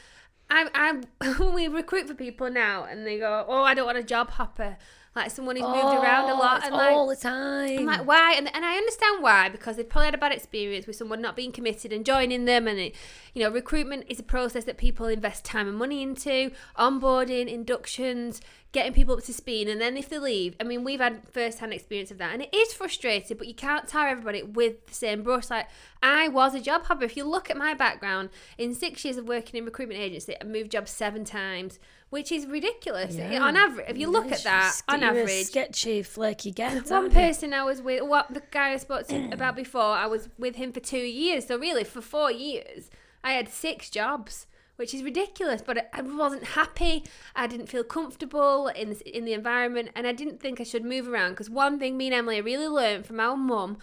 I 0.49 1.01
I 1.21 1.39
we 1.53 1.67
recruit 1.67 2.07
for 2.07 2.13
people 2.13 2.49
now, 2.49 2.83
and 2.83 3.05
they 3.05 3.17
go, 3.19 3.45
"Oh, 3.47 3.63
I 3.63 3.73
don't 3.73 3.85
want 3.85 3.97
a 3.97 4.03
job 4.03 4.31
hopper." 4.31 4.77
Like 5.15 5.29
someone 5.29 5.55
who's 5.55 5.67
moved 5.67 5.77
around 5.77 6.29
a 6.29 6.33
Oh, 6.33 6.39
lot, 6.39 6.65
and 6.65 6.73
like 6.73 6.91
all 6.91 7.07
the 7.07 7.15
time. 7.15 7.77
I'm 7.77 7.85
like, 7.85 8.07
why? 8.07 8.33
And, 8.35 8.49
and 8.55 8.65
I 8.65 8.77
understand 8.77 9.21
why 9.21 9.47
because 9.47 9.75
they've 9.77 9.87
probably 9.87 10.05
had 10.05 10.15
a 10.15 10.17
bad 10.17 10.31
experience 10.31 10.87
with 10.87 10.95
someone 10.95 11.21
not 11.21 11.35
being 11.35 11.51
committed 11.51 11.93
and 11.93 12.03
joining 12.03 12.45
them. 12.45 12.67
And, 12.67 12.79
it, 12.79 12.95
you 13.35 13.43
know, 13.43 13.51
recruitment 13.51 14.05
is 14.09 14.19
a 14.19 14.23
process 14.23 14.63
that 14.63 14.77
people 14.77 15.05
invest 15.05 15.45
time 15.45 15.67
and 15.67 15.77
money 15.77 16.01
into, 16.01 16.51
onboarding, 16.79 17.47
inductions, 17.47 18.41
getting 18.71 18.91
people 18.91 19.15
up 19.15 19.23
to 19.25 19.33
speed. 19.33 19.69
And 19.69 19.79
then 19.79 19.97
if 19.97 20.09
they 20.09 20.17
leave, 20.17 20.55
I 20.59 20.63
mean, 20.63 20.83
we've 20.83 20.99
had 20.99 21.27
first 21.29 21.59
hand 21.59 21.73
experience 21.73 22.09
of 22.09 22.17
that. 22.17 22.33
And 22.33 22.41
it 22.41 22.51
is 22.51 22.73
frustrating, 22.73 23.37
but 23.37 23.47
you 23.47 23.53
can't 23.53 23.87
tar 23.87 24.07
everybody 24.07 24.41
with 24.41 24.87
the 24.87 24.95
same 24.95 25.21
brush. 25.21 25.51
Like, 25.51 25.67
I 26.01 26.27
was 26.27 26.55
a 26.55 26.59
job 26.59 26.85
hopper. 26.85 27.03
If 27.03 27.15
you 27.15 27.23
look 27.23 27.51
at 27.51 27.57
my 27.57 27.75
background, 27.75 28.29
in 28.57 28.73
six 28.73 29.05
years 29.05 29.17
of 29.17 29.27
working 29.27 29.59
in 29.59 29.65
recruitment 29.65 29.99
agency, 30.01 30.35
I 30.41 30.43
moved 30.43 30.71
jobs 30.71 30.89
seven 30.89 31.23
times. 31.23 31.77
Which 32.13 32.31
is 32.31 32.45
ridiculous. 32.45 33.15
Yeah. 33.15 33.43
On 33.43 33.57
average, 33.57 33.89
if 33.89 33.97
you 33.97 34.07
look 34.07 34.27
Yeah, 34.27 34.35
at 34.35 34.43
that, 34.43 34.81
on 34.87 35.01
average, 35.01 35.45
sketchy, 35.47 36.03
flaky 36.03 36.51
get. 36.51 36.87
one 36.91 37.09
person 37.09 37.53
I 37.55 37.63
was 37.63 37.81
with, 37.81 38.03
what 38.03 38.31
the 38.31 38.43
guy 38.51 38.69
I 38.73 38.77
spoke 38.77 39.07
to 39.07 39.29
about 39.31 39.55
before, 39.55 39.81
I 39.81 40.05
was 40.05 40.29
with 40.37 40.55
him 40.57 40.71
for 40.71 40.79
two 40.79 40.97
years. 41.23 41.47
So 41.47 41.57
really, 41.57 41.83
for 41.83 42.01
four 42.01 42.31
years, 42.31 42.91
I 43.23 43.31
had 43.33 43.49
six 43.49 43.89
jobs, 43.89 44.45
which 44.75 44.93
is 44.93 45.01
ridiculous. 45.01 45.63
But 45.63 45.77
I- 45.79 45.87
I 45.91 46.01
wasn't 46.03 46.43
happy. 46.43 47.03
I 47.35 47.47
didn't 47.47 47.67
feel 47.67 47.83
comfortable 47.83 48.67
in 48.67 48.89
this, 48.89 49.01
in 49.01 49.25
the 49.25 49.33
environment, 49.33 49.89
and 49.95 50.05
I 50.05 50.11
didn't 50.11 50.39
think 50.39 50.61
I 50.61 50.65
should 50.65 50.85
move 50.85 51.07
around. 51.07 51.31
Because 51.31 51.49
one 51.49 51.79
thing 51.79 51.97
me 51.97 52.05
and 52.07 52.13
Emily 52.15 52.41
really 52.41 52.67
learned 52.67 53.07
from 53.07 53.19
our 53.19 53.35
mum. 53.35 53.79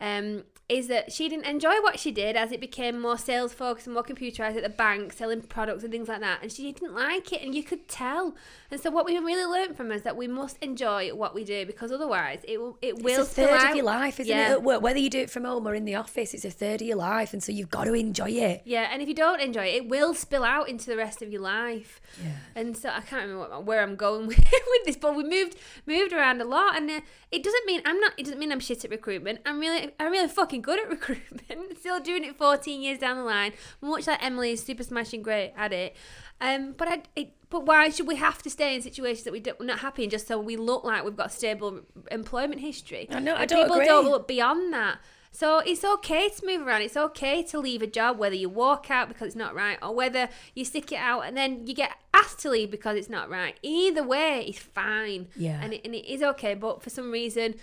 Um, 0.00 0.44
is 0.72 0.88
that 0.88 1.12
she 1.12 1.28
didn't 1.28 1.44
enjoy 1.46 1.80
what 1.82 1.98
she 1.98 2.10
did 2.10 2.34
as 2.34 2.50
it 2.50 2.60
became 2.60 2.98
more 3.00 3.18
sales 3.18 3.52
focused 3.52 3.86
and 3.86 3.92
more 3.94 4.02
computerized 4.02 4.56
at 4.56 4.62
the 4.62 4.68
bank, 4.70 5.12
selling 5.12 5.42
products 5.42 5.82
and 5.82 5.92
things 5.92 6.08
like 6.08 6.20
that. 6.20 6.38
And 6.42 6.50
she 6.50 6.72
didn't 6.72 6.94
like 6.94 7.32
it, 7.32 7.42
and 7.42 7.54
you 7.54 7.62
could 7.62 7.88
tell. 7.88 8.34
And 8.70 8.80
so, 8.80 8.90
what 8.90 9.04
we 9.04 9.18
really 9.18 9.44
learned 9.44 9.76
from 9.76 9.92
is 9.92 10.02
that 10.02 10.16
we 10.16 10.26
must 10.26 10.56
enjoy 10.62 11.10
what 11.14 11.34
we 11.34 11.44
do 11.44 11.66
because 11.66 11.92
otherwise, 11.92 12.40
it 12.48 12.58
will 12.58 12.78
it 12.80 13.02
will 13.02 13.20
It's 13.20 13.30
a 13.30 13.34
third 13.34 13.50
out. 13.50 13.70
of 13.70 13.76
your 13.76 13.84
life, 13.84 14.18
isn't 14.18 14.34
Yeah. 14.34 14.52
it? 14.54 14.62
Whether 14.62 14.98
you 14.98 15.10
do 15.10 15.20
it 15.20 15.30
from 15.30 15.44
home 15.44 15.66
or 15.68 15.74
in 15.74 15.84
the 15.84 15.94
office, 15.96 16.32
it's 16.32 16.44
a 16.46 16.50
third 16.50 16.80
of 16.80 16.86
your 16.86 16.96
life, 16.96 17.34
and 17.34 17.42
so 17.42 17.52
you've 17.52 17.70
got 17.70 17.84
to 17.84 17.92
enjoy 17.92 18.30
it. 18.30 18.62
Yeah, 18.64 18.88
and 18.90 19.02
if 19.02 19.08
you 19.08 19.14
don't 19.14 19.40
enjoy 19.40 19.66
it, 19.66 19.74
it 19.74 19.88
will 19.88 20.14
spill 20.14 20.44
out 20.44 20.68
into 20.70 20.86
the 20.86 20.96
rest 20.96 21.20
of 21.20 21.30
your 21.30 21.42
life. 21.42 22.00
Yeah. 22.22 22.30
And 22.54 22.76
so 22.76 22.88
I 22.88 23.00
can't 23.00 23.22
remember 23.28 23.48
what, 23.56 23.64
where 23.64 23.82
I'm 23.82 23.96
going 23.96 24.26
with, 24.28 24.38
with 24.38 24.84
this, 24.86 24.96
but 24.96 25.14
we 25.14 25.24
moved 25.24 25.56
moved 25.86 26.12
around 26.14 26.40
a 26.40 26.44
lot, 26.46 26.76
and 26.76 26.90
uh, 26.90 27.00
it 27.30 27.42
doesn't 27.42 27.66
mean 27.66 27.82
I'm 27.84 28.00
not. 28.00 28.12
It 28.16 28.24
doesn't 28.24 28.38
mean 28.38 28.52
I'm 28.52 28.60
shit 28.60 28.84
at 28.84 28.90
recruitment. 28.90 29.40
I'm 29.44 29.60
really 29.60 29.90
I'm 30.00 30.10
really 30.10 30.28
fucking 30.28 30.61
good 30.62 30.80
at 30.80 30.88
recruitment. 30.90 31.78
Still 31.78 32.00
doing 32.00 32.24
it 32.24 32.36
14 32.36 32.80
years 32.80 32.98
down 32.98 33.16
the 33.16 33.24
line. 33.24 33.52
Much 33.80 34.06
like 34.06 34.24
Emily 34.24 34.52
is 34.52 34.62
super 34.62 34.82
smashing 34.82 35.22
great 35.22 35.52
at 35.56 35.72
it. 35.72 35.96
Um, 36.40 36.74
but 36.76 36.88
I, 36.88 37.02
it, 37.14 37.34
but 37.50 37.66
why 37.66 37.88
should 37.90 38.08
we 38.08 38.16
have 38.16 38.42
to 38.42 38.50
stay 38.50 38.74
in 38.74 38.82
situations 38.82 39.24
that 39.24 39.32
we 39.32 39.40
don't, 39.40 39.60
we're 39.60 39.66
not 39.66 39.80
happy 39.80 40.04
in 40.04 40.10
just 40.10 40.26
so 40.26 40.40
we 40.40 40.56
look 40.56 40.84
like 40.84 41.04
we've 41.04 41.16
got 41.16 41.26
a 41.26 41.30
stable 41.30 41.80
employment 42.10 42.60
history? 42.60 43.06
I 43.10 43.20
know, 43.20 43.34
I 43.34 43.46
don't 43.46 43.62
people 43.62 43.76
agree. 43.76 43.86
don't 43.86 44.06
look 44.08 44.26
beyond 44.26 44.72
that. 44.72 44.98
So 45.34 45.60
it's 45.60 45.82
okay 45.82 46.28
to 46.28 46.46
move 46.46 46.66
around. 46.66 46.82
It's 46.82 46.96
okay 46.96 47.42
to 47.44 47.58
leave 47.58 47.80
a 47.80 47.86
job, 47.86 48.18
whether 48.18 48.34
you 48.34 48.50
walk 48.50 48.90
out 48.90 49.08
because 49.08 49.28
it's 49.28 49.36
not 49.36 49.54
right, 49.54 49.78
or 49.82 49.94
whether 49.94 50.28
you 50.54 50.64
stick 50.64 50.92
it 50.92 50.96
out 50.96 51.22
and 51.22 51.34
then 51.36 51.66
you 51.66 51.74
get 51.74 51.92
asked 52.12 52.40
to 52.40 52.50
leave 52.50 52.70
because 52.70 52.96
it's 52.96 53.08
not 53.08 53.30
right. 53.30 53.56
Either 53.62 54.02
way, 54.02 54.44
it's 54.48 54.58
fine. 54.58 55.28
Yeah. 55.34 55.58
and 55.62 55.72
it, 55.72 55.80
and 55.84 55.94
it 55.94 56.06
is 56.06 56.22
okay. 56.22 56.54
But 56.54 56.82
for 56.82 56.90
some 56.90 57.10
reason, 57.10 57.54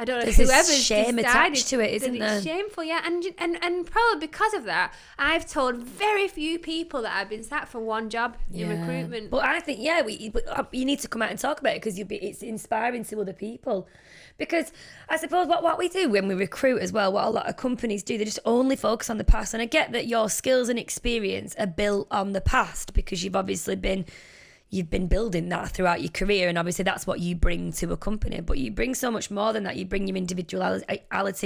I 0.00 0.04
don't 0.04 0.20
know 0.20 0.24
There's 0.24 0.36
whoever's 0.36 0.82
shame 0.82 1.16
decided 1.16 1.24
attached 1.24 1.68
to 1.70 1.80
it, 1.80 1.92
isn't 1.94 2.14
it's 2.14 2.24
there? 2.24 2.42
Shameful, 2.42 2.84
yeah, 2.84 3.02
and 3.04 3.24
and 3.36 3.62
and 3.62 3.84
probably 3.84 4.20
because 4.26 4.54
of 4.54 4.64
that, 4.64 4.94
I've 5.18 5.44
told 5.44 5.78
very 5.78 6.28
few 6.28 6.60
people 6.60 7.02
that 7.02 7.12
I've 7.16 7.28
been 7.28 7.42
sat 7.42 7.68
for 7.68 7.80
one 7.80 8.08
job 8.08 8.36
in 8.52 8.60
Yeah. 8.60 8.78
recruitment. 8.80 9.28
But 9.30 9.44
I 9.44 9.58
think 9.58 9.80
yeah, 9.82 10.02
we 10.02 10.32
uh, 10.48 10.62
you 10.70 10.84
need 10.84 11.00
to 11.00 11.08
come 11.08 11.20
out 11.20 11.30
and 11.30 11.38
talk 11.38 11.58
about 11.58 11.72
it 11.72 11.82
because 11.82 11.98
you'll 11.98 12.06
be 12.06 12.16
it's 12.16 12.42
inspiring 12.42 13.04
to 13.06 13.20
other 13.20 13.32
people. 13.32 13.88
Because 14.38 14.70
I 15.08 15.16
suppose 15.16 15.48
what, 15.48 15.64
what 15.64 15.78
we 15.78 15.88
do 15.88 16.08
when 16.08 16.28
we 16.28 16.34
recruit 16.36 16.80
as 16.80 16.92
well, 16.92 17.12
what 17.12 17.24
a 17.24 17.30
lot 17.30 17.48
of 17.48 17.56
companies 17.56 18.04
do, 18.04 18.16
they 18.16 18.24
just 18.24 18.38
only 18.44 18.76
focus 18.76 19.10
on 19.10 19.18
the 19.18 19.24
past. 19.24 19.52
And 19.52 19.60
I 19.60 19.66
get 19.66 19.90
that 19.90 20.06
your 20.06 20.30
skills 20.30 20.68
and 20.68 20.78
experience 20.78 21.56
are 21.58 21.66
built 21.66 22.06
on 22.12 22.34
the 22.34 22.40
past 22.40 22.94
because 22.94 23.24
you've 23.24 23.34
obviously 23.34 23.74
been 23.74 24.04
you've 24.70 24.90
been 24.90 25.06
building 25.06 25.48
that 25.48 25.70
throughout 25.70 26.00
your 26.00 26.10
career 26.10 26.48
and 26.48 26.58
obviously 26.58 26.82
that's 26.82 27.06
what 27.06 27.20
you 27.20 27.34
bring 27.34 27.72
to 27.72 27.90
a 27.92 27.96
company 27.96 28.40
but 28.40 28.58
you 28.58 28.70
bring 28.70 28.94
so 28.94 29.10
much 29.10 29.30
more 29.30 29.52
than 29.52 29.64
that 29.64 29.76
you 29.76 29.84
bring 29.84 30.06
your 30.06 30.16
individuality 30.16 30.84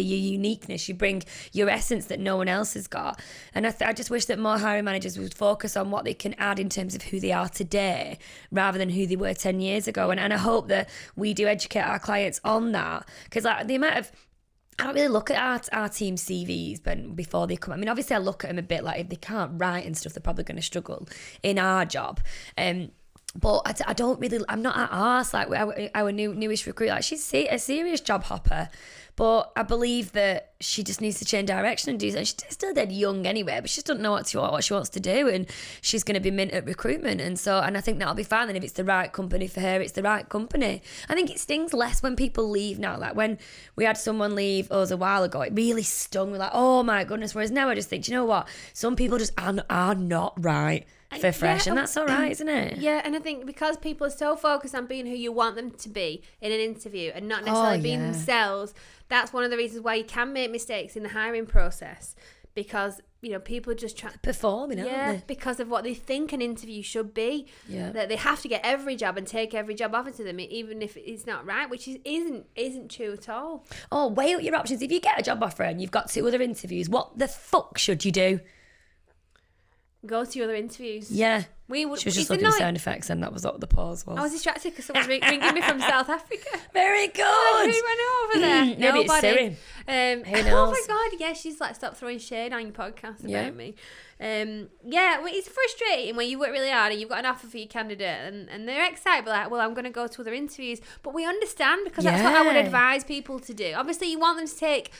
your 0.02 0.18
uniqueness 0.18 0.88
you 0.88 0.94
bring 0.94 1.22
your 1.52 1.68
essence 1.68 2.06
that 2.06 2.18
no 2.18 2.36
one 2.36 2.48
else 2.48 2.74
has 2.74 2.86
got 2.86 3.20
and 3.54 3.66
I, 3.66 3.70
th- 3.70 3.88
I 3.88 3.92
just 3.92 4.10
wish 4.10 4.24
that 4.26 4.38
more 4.38 4.58
hiring 4.58 4.84
managers 4.84 5.18
would 5.18 5.34
focus 5.34 5.76
on 5.76 5.90
what 5.90 6.04
they 6.04 6.14
can 6.14 6.34
add 6.34 6.58
in 6.58 6.68
terms 6.68 6.94
of 6.94 7.02
who 7.02 7.20
they 7.20 7.32
are 7.32 7.48
today 7.48 8.18
rather 8.50 8.78
than 8.78 8.90
who 8.90 9.06
they 9.06 9.16
were 9.16 9.34
10 9.34 9.60
years 9.60 9.86
ago 9.86 10.10
and, 10.10 10.18
and 10.18 10.32
I 10.32 10.38
hope 10.38 10.68
that 10.68 10.88
we 11.14 11.34
do 11.34 11.46
educate 11.46 11.82
our 11.82 11.98
clients 11.98 12.40
on 12.44 12.72
that 12.72 13.08
because 13.24 13.44
like 13.44 13.66
the 13.66 13.76
amount 13.76 13.98
of 13.98 14.12
I 14.78 14.84
don't 14.84 14.94
really 14.94 15.08
look 15.08 15.30
at 15.30 15.36
our, 15.72 15.82
our 15.82 15.88
team 15.88 16.16
CVs 16.16 16.82
but 16.82 17.14
before 17.14 17.46
they 17.46 17.56
come. 17.56 17.74
I 17.74 17.76
mean, 17.76 17.90
obviously, 17.90 18.16
I 18.16 18.20
look 18.20 18.42
at 18.42 18.48
them 18.48 18.58
a 18.58 18.62
bit 18.62 18.82
like 18.82 19.00
if 19.00 19.10
they 19.10 19.16
can't 19.16 19.52
write 19.60 19.84
and 19.84 19.96
stuff, 19.96 20.14
they're 20.14 20.22
probably 20.22 20.44
going 20.44 20.56
to 20.56 20.62
struggle 20.62 21.06
in 21.42 21.58
our 21.58 21.84
job. 21.84 22.20
Um, 22.56 22.90
but 23.34 23.62
I, 23.64 23.90
I 23.90 23.92
don't 23.94 24.20
really, 24.20 24.44
I'm 24.48 24.62
not 24.62 24.76
at 24.76 24.90
arse 24.92 25.32
like 25.32 25.48
our, 25.50 25.74
our 25.94 26.12
new 26.12 26.34
newish 26.34 26.66
recruit. 26.66 26.88
Like 26.88 27.02
she's 27.02 27.32
a 27.32 27.58
serious 27.58 28.00
job 28.00 28.24
hopper, 28.24 28.68
but 29.16 29.52
I 29.56 29.62
believe 29.62 30.12
that 30.12 30.52
she 30.60 30.82
just 30.82 31.00
needs 31.00 31.18
to 31.18 31.24
change 31.24 31.48
direction 31.48 31.90
and 31.90 32.00
do 32.00 32.10
something. 32.10 32.24
She's 32.24 32.36
still 32.50 32.74
dead 32.74 32.92
young 32.92 33.26
anyway, 33.26 33.58
but 33.60 33.70
she 33.70 33.76
just 33.76 33.86
doesn't 33.86 34.02
know 34.02 34.12
what, 34.12 34.26
to, 34.26 34.40
what 34.40 34.64
she 34.64 34.74
wants 34.74 34.90
to 34.90 35.00
do, 35.00 35.28
and 35.28 35.46
she's 35.80 36.02
going 36.02 36.14
to 36.14 36.20
be 36.20 36.30
mint 36.30 36.52
at 36.52 36.66
recruitment. 36.66 37.20
And 37.20 37.38
so, 37.38 37.58
and 37.60 37.76
I 37.76 37.80
think 37.80 37.98
that'll 37.98 38.14
be 38.14 38.22
fine. 38.22 38.48
And 38.48 38.56
if 38.56 38.64
it's 38.64 38.74
the 38.74 38.84
right 38.84 39.10
company 39.12 39.46
for 39.46 39.60
her, 39.60 39.80
it's 39.80 39.92
the 39.92 40.02
right 40.02 40.28
company. 40.28 40.82
I 41.08 41.14
think 41.14 41.30
it 41.30 41.40
stings 41.40 41.72
less 41.72 42.02
when 42.02 42.16
people 42.16 42.48
leave 42.48 42.78
now. 42.78 42.98
Like 42.98 43.14
when 43.14 43.38
we 43.76 43.84
had 43.84 43.96
someone 43.96 44.34
leave 44.34 44.70
us 44.70 44.90
a 44.90 44.96
while 44.96 45.24
ago, 45.24 45.40
it 45.42 45.52
really 45.54 45.82
stung. 45.82 46.32
We're 46.32 46.38
like, 46.38 46.52
oh 46.52 46.82
my 46.82 47.04
goodness. 47.04 47.34
Whereas 47.34 47.50
now 47.50 47.68
I 47.68 47.74
just 47.74 47.88
think, 47.88 48.04
"Do 48.04 48.12
you 48.12 48.16
know 48.18 48.24
what? 48.24 48.48
Some 48.72 48.96
people 48.96 49.18
just 49.18 49.32
are, 49.38 49.54
are 49.70 49.94
not 49.94 50.34
right 50.42 50.86
for 51.20 51.32
fresh, 51.32 51.66
yeah, 51.66 51.72
and 51.72 51.78
that's 51.78 51.96
all 51.96 52.06
right, 52.06 52.30
isn't 52.32 52.48
it? 52.48 52.78
Yeah, 52.78 53.00
and 53.04 53.14
I 53.16 53.18
think 53.18 53.46
because 53.46 53.76
people 53.76 54.06
are 54.06 54.10
so 54.10 54.36
focused 54.36 54.74
on 54.74 54.86
being 54.86 55.06
who 55.06 55.14
you 55.14 55.32
want 55.32 55.56
them 55.56 55.70
to 55.70 55.88
be 55.88 56.22
in 56.40 56.52
an 56.52 56.60
interview 56.60 57.12
and 57.14 57.28
not 57.28 57.42
oh, 57.42 57.46
necessarily 57.46 57.78
Oh, 57.78 57.82
being 57.82 58.00
yeah. 58.00 58.10
themselves, 58.12 58.74
that's 59.08 59.32
one 59.32 59.44
of 59.44 59.50
the 59.50 59.56
reasons 59.56 59.84
why 59.84 59.94
you 59.94 60.04
can 60.04 60.32
make 60.32 60.50
mistakes 60.50 60.96
in 60.96 61.02
the 61.02 61.10
hiring 61.10 61.46
process 61.46 62.14
because 62.54 63.00
you 63.20 63.30
know 63.30 63.38
people 63.38 63.74
just 63.74 63.96
try. 63.96 64.10
Performing, 64.22 64.78
Yeah, 64.78 65.20
because 65.26 65.60
of 65.60 65.68
what 65.68 65.84
they 65.84 65.94
think 65.94 66.32
an 66.32 66.42
interview 66.42 66.82
should 66.82 67.14
be. 67.14 67.46
Yeah. 67.68 67.90
That 67.92 68.08
they 68.08 68.16
have 68.16 68.42
to 68.42 68.48
get 68.48 68.60
every 68.64 68.96
job 68.96 69.16
and 69.16 69.26
take 69.26 69.54
every 69.54 69.74
job 69.74 69.94
offered 69.94 70.14
to 70.14 70.24
them, 70.24 70.40
even 70.40 70.82
if 70.82 70.96
it's 70.96 71.26
not 71.26 71.46
right, 71.46 71.70
which 71.70 71.88
is, 71.88 71.98
isn't 72.04 72.46
isn't 72.56 72.90
true 72.90 73.12
at 73.12 73.28
all. 73.28 73.64
Oh, 73.90 74.08
weigh 74.08 74.34
up 74.34 74.42
your 74.42 74.56
options. 74.56 74.82
If 74.82 74.92
you 74.92 75.00
get 75.00 75.18
a 75.18 75.22
job 75.22 75.42
offer 75.42 75.62
and 75.62 75.80
you've 75.80 75.90
got 75.90 76.10
two 76.10 76.26
other 76.26 76.42
interviews, 76.42 76.88
what 76.88 77.18
the 77.18 77.28
fuck 77.28 77.78
should 77.78 78.04
you 78.04 78.12
do? 78.12 78.40
Go 80.04 80.24
to 80.24 80.38
your 80.38 80.46
other 80.48 80.56
interviews. 80.56 81.12
Yeah. 81.12 81.44
we 81.68 81.86
would. 81.86 82.00
She 82.00 82.06
was 82.08 82.14
just 82.16 82.24
it's 82.24 82.30
looking 82.30 82.46
at 82.46 82.54
sound 82.54 82.76
effects, 82.76 83.08
and 83.08 83.22
that 83.22 83.32
was 83.32 83.44
what 83.44 83.60
the 83.60 83.68
pause 83.68 84.04
was. 84.04 84.18
I 84.18 84.22
was 84.22 84.32
distracted 84.32 84.70
because 84.70 84.86
someone's 84.86 85.06
ring- 85.06 85.22
ringing 85.22 85.54
me 85.54 85.60
from 85.62 85.78
South 85.92 86.08
Africa. 86.08 86.58
Very 86.72 87.06
Who 87.06 87.12
good. 87.12 87.66
went 87.66 88.00
over 88.24 88.40
there? 88.40 88.64
Maybe 88.78 88.98
it's 89.00 89.08
Nobody. 89.08 89.20
Siri. 89.20 89.46
Um, 89.86 90.24
Who 90.24 90.50
Oh 90.56 90.70
my 90.72 90.82
god, 90.88 91.20
yeah, 91.20 91.32
she's 91.34 91.60
like, 91.60 91.76
stop 91.76 91.96
throwing 91.96 92.18
shade 92.18 92.52
on 92.52 92.62
your 92.62 92.72
podcast 92.72 93.20
about 93.20 93.28
Yeah. 93.30 93.50
me. 93.52 93.76
Um, 94.20 94.68
yeah, 94.84 95.18
well, 95.18 95.32
it's 95.32 95.48
frustrating 95.48 96.14
when 96.16 96.28
you 96.28 96.38
work 96.38 96.50
really 96.50 96.70
hard 96.70 96.92
and 96.92 97.00
you've 97.00 97.08
got 97.10 97.20
an 97.20 97.26
offer 97.26 97.46
for 97.46 97.56
your 97.58 97.66
candidate 97.66 98.20
and, 98.24 98.48
and 98.50 98.68
they're 98.68 98.88
excited, 98.88 99.24
but 99.24 99.32
like, 99.32 99.50
well, 99.50 99.60
I'm 99.60 99.74
going 99.74 99.84
to 99.84 99.90
go 99.90 100.06
to 100.06 100.20
other 100.20 100.32
interviews. 100.32 100.80
But 101.02 101.12
we 101.14 101.24
understand 101.24 101.80
because 101.84 102.04
that's 102.04 102.22
what 102.22 102.34
I 102.34 102.42
would 102.46 102.54
advise 102.56 103.02
people 103.04 103.38
to 103.40 103.54
do. 103.54 103.72
Obviously, 103.76 104.10
you 104.12 104.18
want 104.20 104.38
them 104.38 104.46
to 104.46 104.56
take 104.56 104.92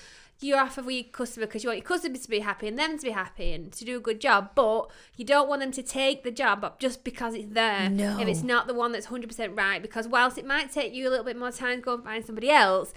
your 0.47 0.59
offer 0.59 0.83
for 0.83 0.91
your 0.91 1.05
customer 1.05 1.47
because 1.47 1.63
you 1.65 1.69
want 1.71 1.79
your 1.79 1.87
customer 1.87 2.17
to 2.17 2.29
be 2.29 2.41
happy 2.41 2.69
and 2.69 2.79
them 2.79 2.99
to 2.99 3.05
be 3.05 3.11
happy 3.11 3.53
and 3.53 3.73
to 3.73 3.85
do 3.85 3.97
a 3.97 4.01
good 4.01 4.21
job, 4.21 4.51
but 4.55 4.91
you 5.17 5.25
don't 5.25 5.49
want 5.49 5.61
them 5.61 5.73
to 5.73 5.83
take 5.83 6.23
the 6.25 6.31
job 6.31 6.65
up 6.65 6.79
just 6.81 7.05
because 7.05 7.35
it's 7.35 7.53
there. 7.53 7.89
No. 7.91 8.19
If 8.19 8.29
it's 8.29 8.43
not 8.43 8.67
the 8.67 8.75
one 8.75 8.93
that's 8.93 9.07
100% 9.07 9.57
right, 9.57 9.81
because 9.81 10.09
whilst 10.09 10.39
it 10.39 10.47
might 10.47 10.71
take 10.73 10.93
you 10.95 11.09
a 11.09 11.11
little 11.11 11.25
bit 11.25 11.37
more 11.37 11.51
time 11.53 11.79
to 11.79 11.83
go 11.83 11.95
and 11.95 12.05
find 12.05 12.25
somebody 12.25 12.51
else, 12.51 12.93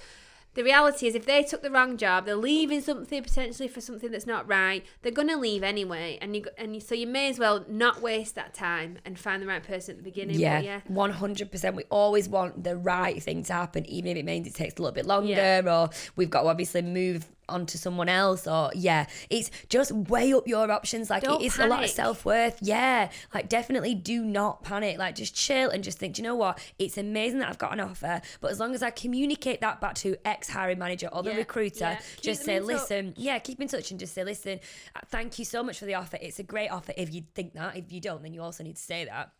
the 0.56 0.64
reality 0.64 1.06
is 1.06 1.16
if 1.16 1.26
they 1.26 1.44
took 1.44 1.62
the 1.62 1.70
wrong 1.70 1.98
job 1.98 2.26
they're 2.26 2.34
leaving 2.38 2.80
something 2.80 3.22
potentially 3.22 3.68
for 3.68 3.82
something 3.82 4.10
that's 4.10 4.26
not 4.26 4.48
right 4.48 4.86
they're 5.02 5.12
going 5.12 5.28
to 5.28 5.36
leave 5.36 5.64
anyway 5.64 6.18
and 6.22 6.34
you 6.34 6.46
and 6.58 6.74
you, 6.74 6.80
so 6.80 6.96
you 6.96 7.06
may 7.06 7.30
as 7.30 7.38
well 7.38 7.66
not 7.68 8.02
waste 8.02 8.36
that 8.36 8.54
time 8.54 8.98
and 9.04 9.20
find 9.20 9.42
the 9.42 9.48
right 9.48 9.64
person 9.64 9.92
at 9.92 9.98
the 9.98 10.04
beginning 10.10 10.40
Yeah, 10.40 10.60
yeah 10.62 10.80
one 10.88 11.12
hundred 11.12 11.52
percent. 11.52 11.76
We 11.76 11.84
always 11.90 12.30
want 12.30 12.64
the 12.64 12.78
right 12.78 13.22
thing 13.22 13.44
to 13.44 13.52
happen, 13.54 13.86
even 13.88 14.12
if 14.12 14.18
it 14.18 14.24
means 14.24 14.48
it 14.48 14.56
takes 14.56 14.76
a 14.76 14.82
little 14.82 14.96
bit 14.96 15.06
longer, 15.06 15.28
Yeah. 15.32 15.62
or 15.66 15.90
we've 16.16 16.30
got 16.30 16.44
to 16.44 16.48
obviously 16.48 16.82
move 16.84 17.28
on 17.50 17.66
to 17.68 17.78
someone 17.78 18.10
else. 18.10 18.48
Or 18.48 18.72
yeah, 18.76 19.06
it's 19.30 19.52
just 19.70 19.92
weigh 19.92 20.34
up 20.34 20.48
your 20.48 20.72
options. 20.72 21.10
Like 21.10 21.24
Don't 21.24 21.42
it 21.42 21.46
is 21.46 21.60
a 21.60 21.68
lot 21.68 21.84
of 21.84 21.90
self 21.90 22.26
worth. 22.26 22.60
Yeah, 22.62 23.10
like 23.34 23.50
definitely 23.50 23.96
do 23.96 24.24
not 24.24 24.64
panic. 24.64 24.98
Like 24.98 25.16
just 25.16 25.36
chill 25.36 25.70
and 25.70 25.84
just 25.84 25.98
think. 26.00 26.16
Do 26.16 26.22
you 26.22 26.28
know 26.28 26.36
what? 26.36 26.60
It's 26.80 26.98
amazing 26.98 27.40
that 27.40 27.50
I've 27.50 27.58
got 27.58 27.74
an 27.74 27.80
offer, 27.80 28.22
but 28.42 28.52
as 28.52 28.60
long 28.60 28.74
as 28.74 28.84
I 28.84 28.90
communicate 28.90 29.62
that 29.62 29.82
back 29.82 29.96
to 29.96 30.16
ex 30.26 30.50
hiring 30.50 30.80
manager 30.80 31.10
or 31.12 31.24
the 31.24 31.32
Yeah, 31.32 31.38
recruiter, 31.38 31.80
yeah. 31.80 32.00
Just 32.22 32.44
say, 32.44 32.56
in 32.56 32.62
touch. 32.62 32.68
listen, 32.68 33.14
yeah, 33.18 33.40
keep 33.40 33.62
in 33.62 33.68
touch 33.68 33.92
and 33.92 34.00
just 34.00 34.14
say, 34.14 34.24
listen, 34.24 34.60
uh, 34.96 35.00
thank 35.08 35.40
you 35.40 35.46
so 35.46 35.64
much 35.64 35.80
for 35.80 35.86
the 35.86 35.96
offer. 35.96 36.18
It's 36.22 36.40
a 36.40 36.44
great 36.44 36.70
offer. 36.70 36.94
If 36.98 37.14
you 37.14 37.24
think 37.34 37.54
that, 37.54 37.76
if 37.76 37.92
you 37.92 38.02
don't, 38.02 38.22
then 38.24 38.34
you 38.34 38.42
also 38.42 38.64
need 38.64 38.76
to 38.76 38.82
say 38.82 39.06
that. 39.06 39.32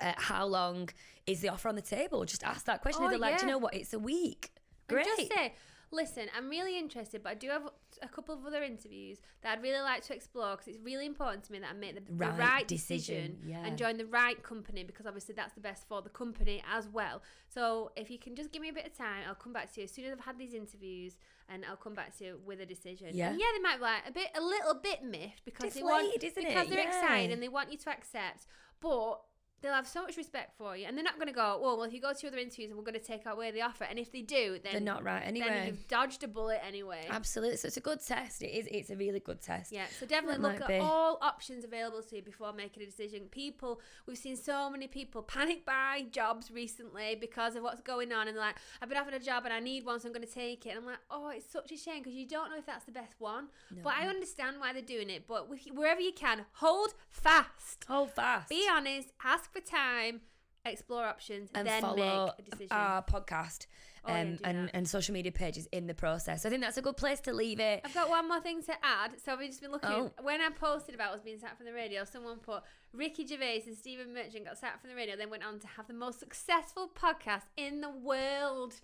Uh, 0.00 0.12
how 0.16 0.44
long 0.44 0.90
is 1.26 1.40
the 1.40 1.48
offer 1.48 1.68
on 1.68 1.74
the 1.74 1.80
table? 1.82 2.24
Just 2.24 2.44
ask 2.44 2.66
that 2.66 2.82
question. 2.82 3.04
Oh, 3.04 3.08
they're 3.08 3.18
like, 3.18 3.38
do 3.38 3.46
you 3.46 3.52
know 3.52 3.58
what? 3.58 3.74
It's 3.74 3.94
a 3.94 3.98
week. 3.98 4.50
And 4.88 4.96
Great. 4.96 5.06
just 5.06 5.32
say, 5.32 5.54
listen, 5.90 6.26
I'm 6.36 6.48
really 6.48 6.78
interested, 6.78 7.22
but 7.22 7.30
I 7.30 7.34
do 7.34 7.48
have 7.48 7.62
a 8.02 8.08
couple 8.08 8.34
of 8.34 8.44
other 8.44 8.62
interviews 8.62 9.18
that 9.42 9.56
I'd 9.56 9.62
really 9.62 9.80
like 9.80 10.02
to 10.06 10.14
explore 10.14 10.52
because 10.52 10.68
it's 10.68 10.78
really 10.82 11.06
important 11.06 11.44
to 11.44 11.52
me 11.52 11.60
that 11.60 11.70
I 11.70 11.72
make 11.72 11.94
the 11.94 12.00
the 12.00 12.12
right, 12.18 12.38
Right 12.38 12.68
decision, 12.68 13.32
decision, 13.32 13.38
yeah. 13.46 13.64
and 13.66 13.78
join 13.78 13.96
the 13.96 14.06
right 14.06 14.42
company 14.42 14.84
because 14.84 15.06
obviously 15.06 15.34
that's 15.34 15.54
the 15.54 15.60
best 15.60 15.86
for 15.88 16.02
the 16.02 16.10
company 16.10 16.62
as 16.70 16.88
well. 16.88 17.22
So 17.48 17.92
if 17.96 18.10
you 18.10 18.18
can 18.18 18.34
just 18.36 18.52
give 18.52 18.62
me 18.62 18.68
a 18.68 18.72
bit 18.72 18.86
of 18.86 18.96
time, 18.96 19.24
I'll 19.26 19.34
come 19.34 19.52
back 19.52 19.72
to 19.74 19.80
you 19.80 19.84
as 19.84 19.92
soon 19.92 20.04
as 20.06 20.12
I've 20.12 20.24
had 20.24 20.38
these 20.38 20.54
interviews 20.54 21.16
and 21.48 21.64
I'll 21.64 21.76
come 21.76 21.94
back 21.94 22.16
to 22.18 22.24
you 22.24 22.40
with 22.44 22.60
a 22.60 22.66
decision. 22.66 23.10
Yeah. 23.12 23.30
And 23.30 23.38
yeah, 23.38 23.46
they 23.54 23.62
might 23.62 23.76
be 23.76 23.82
like 23.82 24.02
a 24.08 24.12
bit, 24.12 24.28
a 24.36 24.40
little 24.40 24.74
bit 24.74 25.04
miffed 25.04 25.44
because 25.44 25.74
they 25.74 25.82
want, 25.82 26.06
isn't 26.22 26.24
it? 26.24 26.48
because 26.48 26.68
they're 26.68 26.86
excited 26.86 27.30
and 27.32 27.42
they 27.42 27.48
want 27.48 27.70
you 27.70 27.78
to 27.78 27.90
accept, 27.90 28.46
but 28.80 29.20
they'll 29.62 29.72
have 29.72 29.86
so 29.88 30.02
much 30.02 30.16
respect 30.16 30.56
for 30.56 30.76
you, 30.76 30.86
and 30.86 30.96
they're 30.96 31.04
not 31.04 31.16
going 31.16 31.28
to 31.28 31.34
go, 31.34 31.58
well, 31.62 31.76
well, 31.76 31.84
if 31.84 31.92
you 31.92 32.00
go 32.00 32.12
to 32.12 32.26
other 32.26 32.38
interviews, 32.38 32.70
and 32.70 32.78
we're 32.78 32.84
going 32.84 32.98
to 32.98 33.00
take 33.00 33.26
away 33.26 33.50
the 33.50 33.62
offer. 33.62 33.84
And 33.84 33.98
if 33.98 34.12
they 34.12 34.22
do, 34.22 34.58
then 34.62 34.72
They're 34.72 34.80
not 34.80 35.04
right 35.04 35.22
anyway. 35.24 35.48
Then 35.48 35.66
you've 35.68 35.88
dodged 35.88 36.22
a 36.24 36.28
bullet 36.28 36.60
anyway. 36.66 37.06
Absolutely. 37.10 37.56
So 37.56 37.68
it's 37.68 37.76
a 37.76 37.80
good 37.80 38.04
test. 38.04 38.42
It 38.42 38.50
is. 38.50 38.68
It's 38.70 38.90
a 38.90 38.96
really 38.96 39.20
good 39.20 39.40
test. 39.40 39.72
Yeah, 39.72 39.86
so 39.98 40.06
definitely 40.06 40.42
That 40.42 40.52
look 40.52 40.60
at 40.62 40.68
be. 40.68 40.78
all 40.78 41.18
options 41.22 41.64
available 41.64 42.02
to 42.02 42.16
you 42.16 42.22
before 42.22 42.52
making 42.52 42.82
a 42.82 42.86
decision. 42.86 43.22
People, 43.30 43.80
we've 44.06 44.18
seen 44.18 44.36
so 44.36 44.70
many 44.70 44.86
people 44.86 45.22
panic 45.22 45.64
buy 45.64 46.06
jobs 46.10 46.50
recently 46.50 47.16
because 47.20 47.56
of 47.56 47.62
what's 47.62 47.80
going 47.80 48.12
on, 48.12 48.28
and 48.28 48.36
they're 48.36 48.44
like, 48.44 48.56
I've 48.82 48.88
been 48.88 48.98
offered 48.98 49.14
a 49.14 49.20
job 49.20 49.44
and 49.44 49.54
I 49.54 49.60
need 49.60 49.84
one, 49.84 50.00
so 50.00 50.08
I'm 50.08 50.14
going 50.14 50.26
to 50.26 50.32
take 50.32 50.66
it. 50.66 50.70
And 50.70 50.78
I'm 50.78 50.86
like, 50.86 50.98
oh, 51.10 51.30
it's 51.30 51.50
such 51.50 51.72
a 51.72 51.76
shame 51.76 52.02
because 52.02 52.14
you 52.14 52.26
don't 52.26 52.50
know 52.50 52.58
if 52.58 52.66
that's 52.66 52.84
the 52.84 52.92
best 52.92 53.14
one. 53.18 53.48
No. 53.74 53.82
But 53.84 53.94
I 53.98 54.06
understand 54.06 54.56
why 54.58 54.72
they're 54.72 54.82
doing 54.82 55.10
it. 55.10 55.26
But 55.26 55.48
wherever 55.74 56.00
you 56.00 56.12
can, 56.12 56.44
hold 56.52 56.94
fast. 57.10 57.84
Hold 57.88 58.10
fast. 58.12 58.48
Be 58.48 58.66
honest, 58.70 59.08
ask 59.24 59.45
for 59.52 59.60
time, 59.60 60.20
explore 60.64 61.04
options, 61.04 61.50
and 61.54 61.66
then 61.66 61.80
follow 61.82 62.32
make 62.38 62.46
a 62.46 62.50
decision. 62.50 62.68
our 62.76 63.02
podcast 63.02 63.66
Oh, 64.08 64.12
yeah, 64.14 64.20
um, 64.20 64.38
and, 64.44 64.68
that. 64.68 64.70
and 64.74 64.88
social 64.88 65.12
media 65.12 65.32
pages 65.32 65.66
in 65.72 65.86
the 65.86 65.94
process. 65.94 66.46
I 66.46 66.48
think 66.50 66.62
that's 66.62 66.76
a 66.76 66.82
good 66.82 66.96
place 66.96 67.18
to 67.22 67.32
leave 67.32 67.58
it. 67.58 67.80
I've 67.84 67.94
got 67.94 68.08
one 68.08 68.28
more 68.28 68.40
thing 68.40 68.62
to 68.64 68.72
add. 68.82 69.12
So 69.24 69.32
I've 69.32 69.40
just 69.40 69.60
been 69.60 69.72
looking. 69.72 69.90
Oh. 69.90 70.12
When 70.22 70.40
I 70.40 70.50
posted 70.50 70.94
about 70.94 71.14
us 71.14 71.22
being 71.24 71.38
sacked 71.40 71.56
from 71.56 71.66
the 71.66 71.72
radio, 71.72 72.04
someone 72.04 72.38
put 72.38 72.62
Ricky 72.92 73.26
Gervais 73.26 73.64
and 73.66 73.76
Stephen 73.76 74.14
Merchant 74.14 74.44
got 74.44 74.58
sacked 74.58 74.80
from 74.80 74.90
the 74.90 74.96
radio, 74.96 75.16
then 75.16 75.28
went 75.28 75.44
on 75.44 75.58
to 75.58 75.66
have 75.66 75.88
the 75.88 75.94
most 75.94 76.20
successful 76.20 76.88
podcast 76.94 77.42
in 77.56 77.80
the 77.80 77.90
world. 77.90 78.74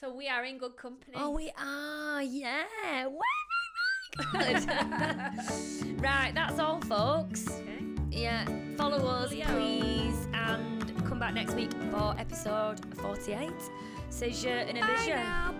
So 0.00 0.12
we 0.12 0.28
are 0.28 0.44
in 0.44 0.58
good 0.58 0.76
company. 0.76 1.16
Oh, 1.16 1.30
we 1.30 1.52
are. 1.56 2.22
Yeah. 2.22 2.64
Very, 2.82 3.04
very 4.32 4.54
good. 4.54 6.00
right. 6.02 6.32
That's 6.34 6.58
all, 6.58 6.80
folks. 6.80 7.48
Okay. 7.48 7.93
Yeah. 8.14 8.46
Follow 8.76 8.98
us, 9.06 9.32
Coolio. 9.32 9.46
please, 9.56 10.28
and 10.32 11.06
come 11.06 11.18
back 11.18 11.34
next 11.34 11.54
week 11.54 11.72
for 11.90 12.14
episode 12.18 12.80
48. 12.96 13.50
Says 14.10 14.44
you 14.44 14.50
in 14.50 14.76
a 14.76 14.80
Bye 14.80 14.86
vision. 14.96 15.16
now. 15.16 15.54